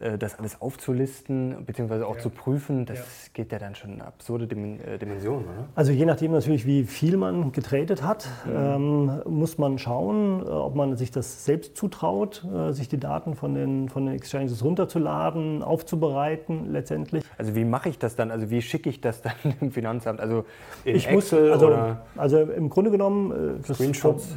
Äh, 0.00 0.16
das 0.16 0.38
alles 0.38 0.60
aufzulisten 0.60 1.64
bzw. 1.66 2.04
auch 2.04 2.16
ja. 2.16 2.22
zu 2.22 2.30
prüfen, 2.30 2.86
das 2.86 2.98
ja. 2.98 3.04
geht 3.34 3.50
ja 3.50 3.58
dann 3.58 3.74
schon 3.74 3.94
in 3.94 4.00
absurde 4.00 4.44
äh, 4.44 4.98
Dimensionen, 4.98 5.44
oder? 5.44 5.68
Also 5.74 5.90
je 5.90 6.04
nachdem 6.04 6.32
natürlich, 6.32 6.66
wie 6.66 6.84
viel 6.84 7.16
man 7.16 7.50
getradet 7.50 8.02
hat, 8.02 8.28
mhm. 8.46 8.52
ähm, 8.54 9.22
muss 9.26 9.58
man 9.58 9.78
schauen, 9.78 10.40
äh, 10.40 10.50
ob 10.50 10.76
man 10.76 10.96
sich 10.96 11.10
das 11.10 11.44
selbst 11.44 11.76
zutraut, 11.76 12.44
äh, 12.44 12.72
sich 12.72 12.88
die 12.88 12.98
Daten 12.98 13.34
von 13.34 13.54
den, 13.54 13.88
von 13.88 14.06
den 14.06 14.14
Exchanges 14.14 14.62
runterzuladen, 14.62 15.64
aufzubereiten 15.64 16.72
letztendlich. 16.72 17.24
Also 17.36 17.56
wie 17.56 17.64
mache 17.64 17.88
ich 17.88 17.98
das 17.98 18.14
dann? 18.14 18.30
Also 18.30 18.50
wie 18.50 18.62
schicke 18.62 18.88
ich 18.88 19.00
das 19.00 19.22
dann 19.22 19.32
dem 19.60 19.72
Finanzamt? 19.72 20.20
Also 20.20 20.44
in 20.84 20.94
ich 20.94 21.08
Excel 21.08 21.40
muss, 21.40 21.52
also, 21.52 21.66
oder? 21.66 22.02
Also 22.16 22.38
im 22.38 22.70
Grunde 22.70 22.92
genommen, 22.92 23.62
das, 23.66 23.78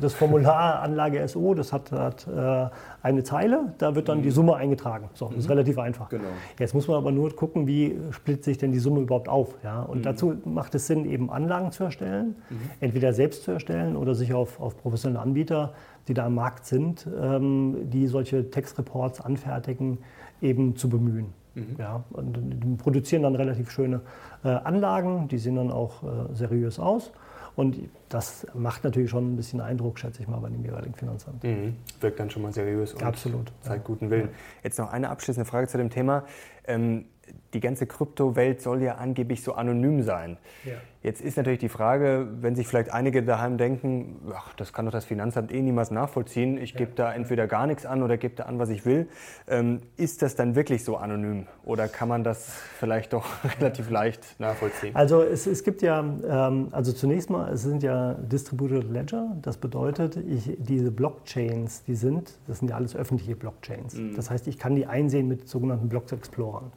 das 0.01 0.13
Formular 0.13 0.81
Anlage 0.81 1.27
SO, 1.27 1.53
das 1.53 1.71
hat, 1.71 1.91
hat 1.91 2.27
äh, 2.27 2.69
eine 3.03 3.23
Zeile, 3.23 3.73
da 3.77 3.95
wird 3.95 4.09
dann 4.09 4.19
mhm. 4.19 4.23
die 4.23 4.31
Summe 4.31 4.55
eingetragen. 4.55 5.09
So, 5.13 5.27
das 5.27 5.37
ist 5.37 5.43
mhm. 5.45 5.51
relativ 5.51 5.79
einfach. 5.79 6.09
Genau. 6.09 6.23
Jetzt 6.59 6.73
muss 6.73 6.87
man 6.87 6.97
aber 6.97 7.11
nur 7.11 7.35
gucken, 7.35 7.65
wie 7.67 7.97
splittet 8.11 8.43
sich 8.43 8.57
denn 8.57 8.71
die 8.71 8.79
Summe 8.79 9.01
überhaupt 9.01 9.27
auf. 9.27 9.55
Ja? 9.63 9.81
Und 9.81 9.99
mhm. 9.99 10.03
dazu 10.03 10.33
macht 10.45 10.75
es 10.75 10.87
Sinn, 10.87 11.05
eben 11.05 11.31
Anlagen 11.31 11.71
zu 11.71 11.83
erstellen, 11.83 12.35
mhm. 12.49 12.57
entweder 12.79 13.13
selbst 13.13 13.43
zu 13.43 13.51
erstellen 13.51 13.95
oder 13.95 14.13
sich 14.13 14.33
auf, 14.33 14.59
auf 14.59 14.77
professionelle 14.77 15.21
Anbieter, 15.21 15.73
die 16.07 16.13
da 16.13 16.25
am 16.25 16.35
Markt 16.35 16.65
sind, 16.65 17.07
ähm, 17.19 17.89
die 17.89 18.07
solche 18.07 18.49
Textreports 18.49 19.21
anfertigen, 19.21 19.99
eben 20.41 20.75
zu 20.75 20.89
bemühen. 20.89 21.33
Mhm. 21.55 21.75
Ja, 21.77 22.03
und 22.11 22.37
die 22.37 22.75
produzieren 22.75 23.23
dann 23.23 23.35
relativ 23.35 23.71
schöne 23.71 24.01
äh, 24.43 24.49
Anlagen, 24.49 25.27
die 25.27 25.37
sehen 25.37 25.55
dann 25.55 25.71
auch 25.71 26.03
äh, 26.03 26.33
seriös 26.33 26.79
aus. 26.79 27.11
Und 27.55 27.89
das 28.09 28.47
macht 28.53 28.83
natürlich 28.83 29.09
schon 29.09 29.33
ein 29.33 29.35
bisschen 29.35 29.61
Eindruck, 29.61 29.99
schätze 29.99 30.21
ich 30.21 30.27
mal, 30.27 30.39
bei 30.39 30.49
dem 30.49 30.63
jeweiligen 30.63 30.93
Finanzamt. 30.93 31.43
Mhm. 31.43 31.75
Wirkt 31.99 32.19
dann 32.19 32.29
schon 32.29 32.41
mal 32.41 32.53
seriös 32.53 32.93
und 32.93 33.03
Absolut, 33.03 33.51
zeigt 33.61 33.83
guten 33.83 34.09
Willen. 34.09 34.29
Jetzt 34.63 34.79
noch 34.79 34.91
eine 34.91 35.09
abschließende 35.09 35.49
Frage 35.49 35.67
zu 35.67 35.77
dem 35.77 35.89
Thema. 35.89 36.25
Ähm, 36.65 37.05
die 37.53 37.59
ganze 37.59 37.87
Kryptowelt 37.87 38.61
soll 38.61 38.81
ja 38.81 38.95
angeblich 38.95 39.43
so 39.43 39.53
anonym 39.53 40.01
sein. 40.01 40.37
Ja. 40.65 40.73
Jetzt 41.03 41.19
ist 41.21 41.35
natürlich 41.35 41.59
die 41.59 41.69
Frage, 41.69 42.27
wenn 42.41 42.55
sich 42.55 42.67
vielleicht 42.67 42.93
einige 42.93 43.23
daheim 43.23 43.57
denken, 43.57 44.21
ach, 44.35 44.53
das 44.53 44.71
kann 44.71 44.85
doch 44.85 44.91
das 44.91 45.03
Finanzamt 45.03 45.51
eh 45.51 45.59
niemals 45.59 45.89
nachvollziehen, 45.89 46.59
ich 46.59 46.75
gebe 46.75 46.91
da 46.93 47.11
entweder 47.11 47.47
gar 47.47 47.65
nichts 47.65 47.87
an 47.87 48.03
oder 48.03 48.17
gebe 48.17 48.35
da 48.35 48.43
an, 48.43 48.59
was 48.59 48.69
ich 48.69 48.85
will. 48.85 49.07
Ähm, 49.47 49.81
ist 49.97 50.21
das 50.21 50.35
dann 50.35 50.53
wirklich 50.53 50.83
so 50.83 50.97
anonym 50.97 51.47
oder 51.63 51.87
kann 51.87 52.07
man 52.07 52.23
das 52.23 52.53
vielleicht 52.77 53.13
doch 53.13 53.25
relativ 53.59 53.89
leicht 53.89 54.39
nachvollziehen? 54.39 54.95
Also 54.95 55.23
es, 55.23 55.47
es 55.47 55.63
gibt 55.63 55.81
ja, 55.81 56.01
ähm, 56.01 56.67
also 56.71 56.93
zunächst 56.93 57.31
mal, 57.31 57.51
es 57.51 57.63
sind 57.63 57.81
ja 57.81 58.13
Distributed 58.13 58.91
Ledger, 58.91 59.35
das 59.41 59.57
bedeutet, 59.57 60.17
ich, 60.17 60.55
diese 60.59 60.91
Blockchains, 60.91 61.83
die 61.83 61.95
sind, 61.95 62.33
das 62.45 62.59
sind 62.59 62.69
ja 62.69 62.75
alles 62.75 62.95
öffentliche 62.95 63.35
Blockchains. 63.35 63.95
Mhm. 63.95 64.15
Das 64.15 64.29
heißt, 64.29 64.47
ich 64.47 64.59
kann 64.59 64.75
die 64.75 64.85
einsehen 64.85 65.27
mit 65.27 65.49
sogenannten 65.49 65.89
Blocks 65.89 66.11
Explorern. 66.11 66.71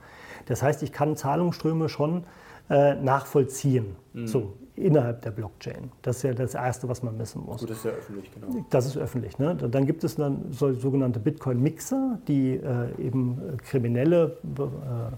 Das 0.47 0.63
heißt, 0.63 0.83
ich 0.83 0.93
kann 0.93 1.15
Zahlungsströme 1.15 1.91
schon 1.91 2.25
äh, 2.70 2.94
nachvollziehen, 2.94 3.96
mhm. 4.12 4.27
so 4.27 4.53
innerhalb 4.77 5.22
der 5.22 5.31
Blockchain. 5.31 5.92
Das 6.03 6.16
ist 6.16 6.22
ja 6.24 6.35
das 6.35 6.55
Erste, 6.55 6.88
was 6.88 7.03
man 7.03 7.16
messen 7.16 7.42
muss. 7.44 7.61
Gut, 7.61 7.70
das 7.70 7.79
ist 7.79 7.85
ja 7.85 7.90
öffentlich, 7.92 8.31
genau. 8.33 8.66
Das 8.70 8.87
ist 8.87 8.96
öffentlich. 8.96 9.38
Ne? 9.38 9.55
Dann 9.55 9.87
gibt 9.87 10.03
es 10.03 10.16
dann 10.16 10.46
so, 10.50 10.72
sogenannte 10.72 11.20
Bitcoin-Mixer, 11.20 12.18
die 12.27 12.55
äh, 12.55 12.88
eben 13.00 13.38
äh, 13.38 13.57
Kriminelle 13.59 14.37
äh, 14.42 15.14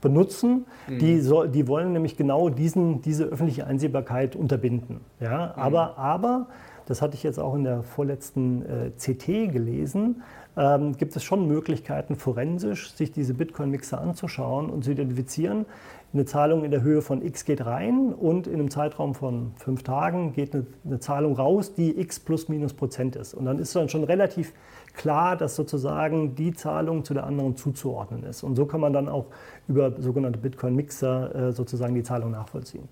benutzen. 0.00 0.66
Mhm. 0.88 0.98
Die, 0.98 1.20
so, 1.20 1.44
die 1.44 1.66
wollen 1.66 1.92
nämlich 1.92 2.16
genau 2.16 2.48
diesen, 2.50 3.02
diese 3.02 3.24
öffentliche 3.24 3.66
Einsehbarkeit 3.66 4.36
unterbinden. 4.36 5.00
Ja? 5.18 5.54
Mhm. 5.56 5.62
Aber, 5.62 5.98
aber, 5.98 6.46
das 6.86 7.02
hatte 7.02 7.14
ich 7.14 7.22
jetzt 7.22 7.38
auch 7.38 7.54
in 7.54 7.64
der 7.64 7.82
vorletzten 7.82 8.62
äh, 8.62 8.90
CT 8.90 9.52
gelesen, 9.52 10.22
ähm, 10.56 10.96
gibt 10.96 11.14
es 11.14 11.22
schon 11.22 11.46
Möglichkeiten, 11.46 12.16
forensisch 12.16 12.92
sich 12.92 13.12
diese 13.12 13.34
Bitcoin-Mixer 13.34 14.00
anzuschauen 14.00 14.70
und 14.70 14.84
zu 14.84 14.90
identifizieren. 14.90 15.66
Eine 16.12 16.24
Zahlung 16.24 16.64
in 16.64 16.72
der 16.72 16.82
Höhe 16.82 17.02
von 17.02 17.24
x 17.24 17.44
geht 17.44 17.64
rein 17.64 18.12
und 18.12 18.48
in 18.48 18.54
einem 18.54 18.68
Zeitraum 18.68 19.14
von 19.14 19.52
fünf 19.54 19.84
Tagen 19.84 20.32
geht 20.32 20.52
eine, 20.54 20.66
eine 20.84 20.98
Zahlung 20.98 21.36
raus, 21.36 21.72
die 21.74 22.00
x 22.00 22.18
plus 22.18 22.48
minus 22.48 22.74
Prozent 22.74 23.14
ist. 23.14 23.32
Und 23.32 23.44
dann 23.44 23.60
ist 23.60 23.76
dann 23.76 23.88
schon 23.88 24.02
relativ 24.02 24.52
klar, 24.94 25.36
dass 25.36 25.54
sozusagen 25.54 26.34
die 26.34 26.52
Zahlung 26.52 27.04
zu 27.04 27.14
der 27.14 27.26
anderen 27.26 27.56
zuzuordnen 27.56 28.24
ist. 28.24 28.42
Und 28.42 28.56
so 28.56 28.66
kann 28.66 28.80
man 28.80 28.92
dann 28.92 29.08
auch 29.08 29.26
über 29.68 29.92
sogenannte 30.00 30.40
Bitcoin-Mixer 30.40 31.34
äh, 31.34 31.52
sozusagen 31.52 31.94
die 31.94 32.02
Zahlung 32.02 32.32
nachvollziehen. 32.32 32.88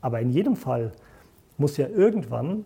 Aber 0.00 0.20
in 0.20 0.30
jedem 0.30 0.56
Fall 0.56 0.92
muss 1.58 1.76
ja 1.76 1.86
irgendwann 1.88 2.64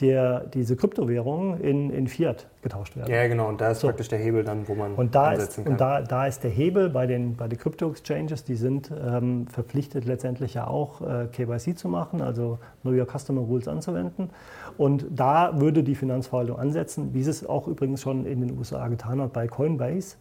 der, 0.00 0.40
diese 0.40 0.76
Kryptowährungen 0.76 1.60
in, 1.60 1.90
in 1.90 2.06
Fiat 2.06 2.46
getauscht 2.62 2.96
werden. 2.96 3.12
Ja, 3.12 3.26
genau. 3.26 3.48
Und 3.48 3.60
da 3.60 3.70
ist 3.70 3.80
so. 3.80 3.86
praktisch 3.86 4.08
der 4.08 4.18
Hebel 4.18 4.44
dann, 4.44 4.68
wo 4.68 4.74
man 4.74 4.94
und 4.94 5.14
da 5.14 5.28
ansetzen 5.28 5.60
ist, 5.60 5.64
kann. 5.64 5.72
Und 5.72 5.80
da, 5.80 6.02
da 6.02 6.26
ist 6.26 6.44
der 6.44 6.50
Hebel 6.50 6.90
bei 6.90 7.06
den, 7.06 7.36
bei 7.36 7.48
den 7.48 7.58
Crypto-Exchanges, 7.58 8.44
die 8.44 8.56
sind 8.56 8.90
ähm, 8.90 9.46
verpflichtet 9.48 10.04
letztendlich 10.04 10.54
ja 10.54 10.66
auch 10.66 11.00
äh, 11.00 11.28
KYC 11.32 11.78
zu 11.78 11.88
machen, 11.88 12.20
also 12.20 12.58
Know 12.82 12.92
Your 12.92 13.06
Customer 13.06 13.40
Rules 13.40 13.68
anzuwenden. 13.68 14.30
Und 14.76 15.06
da 15.10 15.60
würde 15.60 15.82
die 15.82 15.94
Finanzverwaltung 15.94 16.58
ansetzen, 16.58 17.14
wie 17.14 17.22
sie 17.22 17.30
es 17.30 17.46
auch 17.46 17.66
übrigens 17.66 18.02
schon 18.02 18.26
in 18.26 18.40
den 18.40 18.58
USA 18.58 18.88
getan 18.88 19.20
hat 19.20 19.32
bei 19.32 19.48
Coinbase. 19.48 20.16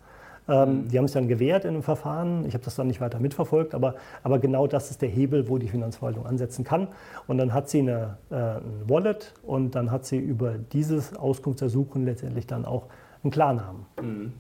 Ähm, 0.48 0.84
mhm. 0.84 0.88
Die 0.90 0.98
haben 0.98 1.06
es 1.06 1.14
dann 1.14 1.28
gewährt 1.28 1.66
in 1.66 1.72
einem 1.72 1.84
Verfahren. 1.84 2.46
Ich 2.46 2.54
habe 2.54 2.64
das 2.64 2.76
dann 2.76 2.88
nicht 2.88 3.02
weiter 3.02 3.20
mitverfolgt, 3.20 3.74
aber, 3.74 3.96
aber 4.24 4.40
genau 4.40 4.68
das 4.68 4.92
ist 4.92 5.02
der 5.02 5.10
Hebel, 5.10 5.50
wo 5.50 5.58
die 5.58 5.68
Finanzverwaltung 5.68 6.26
ansetzen 6.26 6.64
kann. 6.64 6.88
Und 7.28 7.38
dann 7.38 7.54
hat 7.54 7.70
sie 7.70 7.80
eine, 7.80 8.18
äh, 8.30 8.36
ein 8.36 8.84
Wallet 8.88 9.34
und 9.44 9.76
dann 9.76 9.92
hat 9.92 10.06
sie 10.06 10.18
über 10.18 10.54
dieses 10.54 11.16
Auskunftsersuchen 11.16 12.06
letztendlich 12.06 12.48
dann 12.48 12.66
auch 12.66 12.88
einen 13.24 13.32
Klarnamen. 13.32 13.86
Mhm. 14.02 14.34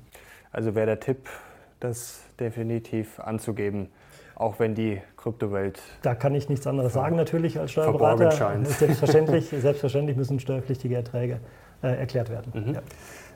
Also 0.51 0.75
wäre 0.75 0.85
der 0.85 0.99
Tipp, 0.99 1.27
das 1.79 2.21
definitiv 2.39 3.19
anzugeben, 3.19 3.89
auch 4.35 4.59
wenn 4.59 4.75
die 4.75 5.01
Kryptowelt. 5.17 5.81
Da 6.01 6.15
kann 6.15 6.33
ich 6.35 6.49
nichts 6.49 6.67
anderes 6.67 6.93
sagen, 6.93 7.15
natürlich 7.15 7.59
als 7.59 7.71
Steuerberater. 7.71 8.31
Selbstverständlich, 8.65 9.49
selbstverständlich 9.49 10.17
müssen 10.17 10.39
steuerpflichtige 10.39 10.95
Erträge 10.95 11.33
äh, 11.33 11.64
erklärt 11.89 12.29
werden. 12.29 12.51
Mhm. 12.53 12.73
Ja. 12.75 12.81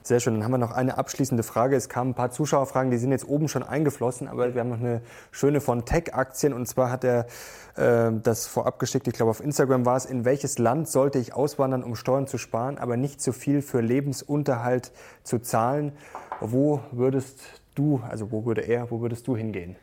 Sehr 0.02 0.20
schön. 0.20 0.36
Dann 0.36 0.44
haben 0.44 0.52
wir 0.52 0.58
noch 0.58 0.72
eine 0.72 0.98
abschließende 0.98 1.44
Frage. 1.44 1.76
Es 1.76 1.90
kamen 1.90 2.12
ein 2.12 2.14
paar 2.16 2.32
Zuschauerfragen, 2.32 2.90
die 2.90 2.98
sind 2.98 3.12
jetzt 3.12 3.28
oben 3.28 3.48
schon 3.48 3.64
eingeflossen, 3.64 4.28
aber 4.28 4.54
wir 4.54 4.62
haben 4.62 4.70
noch 4.70 4.80
eine 4.80 5.02
schöne 5.32 5.62
von 5.62 5.86
Tech-Aktien. 5.86 6.54
Und 6.54 6.68
zwar 6.68 6.90
hat 6.90 7.04
er 7.04 7.28
äh, 7.76 8.12
das 8.24 8.48
vorab 8.48 8.80
geschickt, 8.80 9.08
ich 9.08 9.14
glaube 9.14 9.30
auf 9.32 9.40
Instagram 9.42 9.86
war 9.86 9.98
es, 9.98 10.06
in 10.06 10.26
welches 10.26 10.58
Land 10.58 10.88
sollte 10.88 11.20
ich 11.20 11.34
auswandern, 11.34 11.84
um 11.84 11.96
Steuern 11.96 12.28
zu 12.28 12.38
sparen, 12.38 12.78
aber 12.78 12.98
nicht 12.98 13.22
zu 13.22 13.34
viel 13.34 13.62
für 13.62 13.82
Lebensunterhalt 13.82 14.92
zu 15.24 15.40
zahlen? 15.40 15.92
Wo 16.40 16.80
würdest 16.92 17.40
du, 17.76 18.02
also 18.10 18.32
wo 18.32 18.46
würde 18.46 18.62
er, 18.62 18.90
wo 18.92 19.02
würdest 19.02 19.28
du 19.28 19.36
hingehen? 19.36 19.76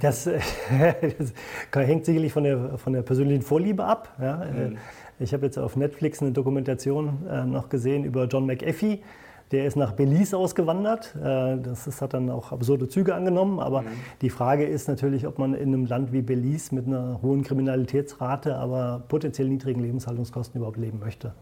Das, 0.00 0.24
das 0.70 1.32
hängt 1.74 2.04
sicherlich 2.04 2.32
von 2.32 2.44
der, 2.44 2.78
von 2.78 2.92
der 2.92 3.02
persönlichen 3.02 3.42
Vorliebe 3.42 3.84
ab. 3.84 4.14
Ja. 4.20 4.36
Mhm. 4.36 4.78
Ich 5.18 5.32
habe 5.32 5.46
jetzt 5.46 5.58
auf 5.58 5.76
Netflix 5.76 6.20
eine 6.20 6.32
Dokumentation 6.32 7.26
äh, 7.28 7.44
noch 7.44 7.68
gesehen 7.68 8.04
über 8.04 8.24
John 8.26 8.46
McAfee. 8.46 9.00
Der 9.52 9.64
ist 9.64 9.76
nach 9.76 9.92
Belize 9.92 10.36
ausgewandert. 10.36 11.14
Äh, 11.16 11.58
das 11.58 11.86
ist, 11.86 12.02
hat 12.02 12.14
dann 12.14 12.30
auch 12.30 12.52
absurde 12.52 12.88
Züge 12.88 13.14
angenommen. 13.14 13.58
Aber 13.60 13.82
mhm. 13.82 13.86
die 14.20 14.30
Frage 14.30 14.66
ist 14.66 14.88
natürlich, 14.88 15.26
ob 15.26 15.38
man 15.38 15.54
in 15.54 15.68
einem 15.68 15.86
Land 15.86 16.12
wie 16.12 16.20
Belize 16.20 16.74
mit 16.74 16.86
einer 16.86 17.20
hohen 17.22 17.44
Kriminalitätsrate, 17.44 18.56
aber 18.56 19.04
potenziell 19.08 19.48
niedrigen 19.48 19.80
Lebenshaltungskosten 19.80 20.58
überhaupt 20.58 20.78
leben 20.78 20.98
möchte. 20.98 21.32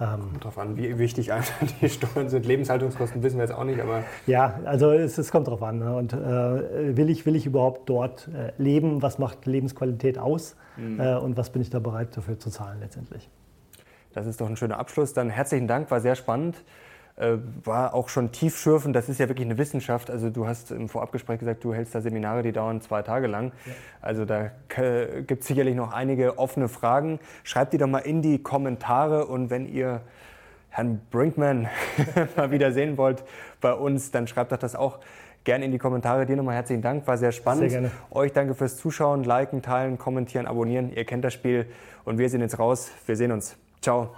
Ähm, 0.00 0.20
kommt 0.20 0.44
darauf 0.44 0.58
an, 0.58 0.76
wie 0.76 0.98
wichtig 0.98 1.30
die 1.80 1.88
Steuern 1.88 2.28
sind. 2.28 2.46
Lebenshaltungskosten 2.46 3.22
wissen 3.22 3.36
wir 3.36 3.44
jetzt 3.44 3.54
auch 3.54 3.64
nicht, 3.64 3.80
aber. 3.80 4.04
Ja, 4.26 4.58
also 4.64 4.92
es, 4.92 5.18
es 5.18 5.30
kommt 5.30 5.46
darauf 5.46 5.62
an. 5.62 5.78
Ne? 5.78 5.94
Und 5.94 6.12
äh, 6.14 6.96
will, 6.96 7.10
ich, 7.10 7.26
will 7.26 7.36
ich 7.36 7.44
überhaupt 7.44 7.88
dort 7.88 8.28
äh, 8.28 8.52
leben? 8.56 9.02
Was 9.02 9.18
macht 9.18 9.44
Lebensqualität 9.44 10.18
aus? 10.18 10.56
Mhm. 10.76 11.00
Äh, 11.00 11.16
und 11.16 11.36
was 11.36 11.50
bin 11.50 11.60
ich 11.60 11.68
da 11.68 11.80
bereit 11.80 12.16
dafür 12.16 12.38
zu 12.38 12.48
zahlen 12.50 12.80
letztendlich? 12.80 13.28
Das 14.12 14.26
ist 14.26 14.40
doch 14.40 14.48
ein 14.48 14.56
schöner 14.56 14.78
Abschluss. 14.78 15.12
Dann 15.12 15.28
herzlichen 15.28 15.68
Dank, 15.68 15.90
war 15.90 16.00
sehr 16.00 16.16
spannend. 16.16 16.56
Äh, 17.20 17.36
war 17.64 17.92
auch 17.92 18.08
schon 18.08 18.32
tiefschürfend. 18.32 18.96
Das 18.96 19.10
ist 19.10 19.20
ja 19.20 19.28
wirklich 19.28 19.46
eine 19.46 19.58
Wissenschaft. 19.58 20.10
Also 20.10 20.30
du 20.30 20.46
hast 20.46 20.70
im 20.70 20.88
Vorabgespräch 20.88 21.38
gesagt, 21.38 21.62
du 21.62 21.74
hältst 21.74 21.94
da 21.94 22.00
Seminare, 22.00 22.42
die 22.42 22.52
dauern 22.52 22.80
zwei 22.80 23.02
Tage 23.02 23.26
lang. 23.26 23.52
Ja. 23.66 23.72
Also 24.00 24.24
da 24.24 24.50
gibt 25.26 25.42
es 25.42 25.46
sicherlich 25.46 25.76
noch 25.76 25.92
einige 25.92 26.38
offene 26.38 26.70
Fragen. 26.70 27.20
Schreibt 27.44 27.74
die 27.74 27.78
doch 27.78 27.88
mal 27.88 27.98
in 27.98 28.22
die 28.22 28.42
Kommentare 28.42 29.26
und 29.26 29.50
wenn 29.50 29.66
ihr 29.66 30.00
Herrn 30.70 31.02
Brinkman 31.10 31.68
mal 32.36 32.50
wieder 32.52 32.72
sehen 32.72 32.96
wollt 32.96 33.22
bei 33.60 33.74
uns, 33.74 34.10
dann 34.10 34.26
schreibt 34.26 34.52
doch 34.52 34.58
das 34.58 34.74
auch 34.74 34.98
gerne 35.44 35.66
in 35.66 35.72
die 35.72 35.78
Kommentare. 35.78 36.24
Dir 36.24 36.36
nochmal 36.36 36.54
herzlichen 36.54 36.80
Dank, 36.80 37.06
war 37.06 37.18
sehr 37.18 37.32
spannend. 37.32 37.70
Sehr 37.70 37.80
gerne. 37.80 37.90
Euch 38.12 38.32
danke 38.32 38.54
fürs 38.54 38.78
Zuschauen, 38.78 39.24
liken, 39.24 39.60
teilen, 39.60 39.98
kommentieren, 39.98 40.46
abonnieren. 40.46 40.90
Ihr 40.94 41.04
kennt 41.04 41.22
das 41.22 41.34
Spiel 41.34 41.66
und 42.06 42.16
wir 42.16 42.30
sind 42.30 42.40
jetzt 42.40 42.58
raus. 42.58 42.90
Wir 43.04 43.16
sehen 43.16 43.30
uns. 43.30 43.58
Ciao. 43.82 44.08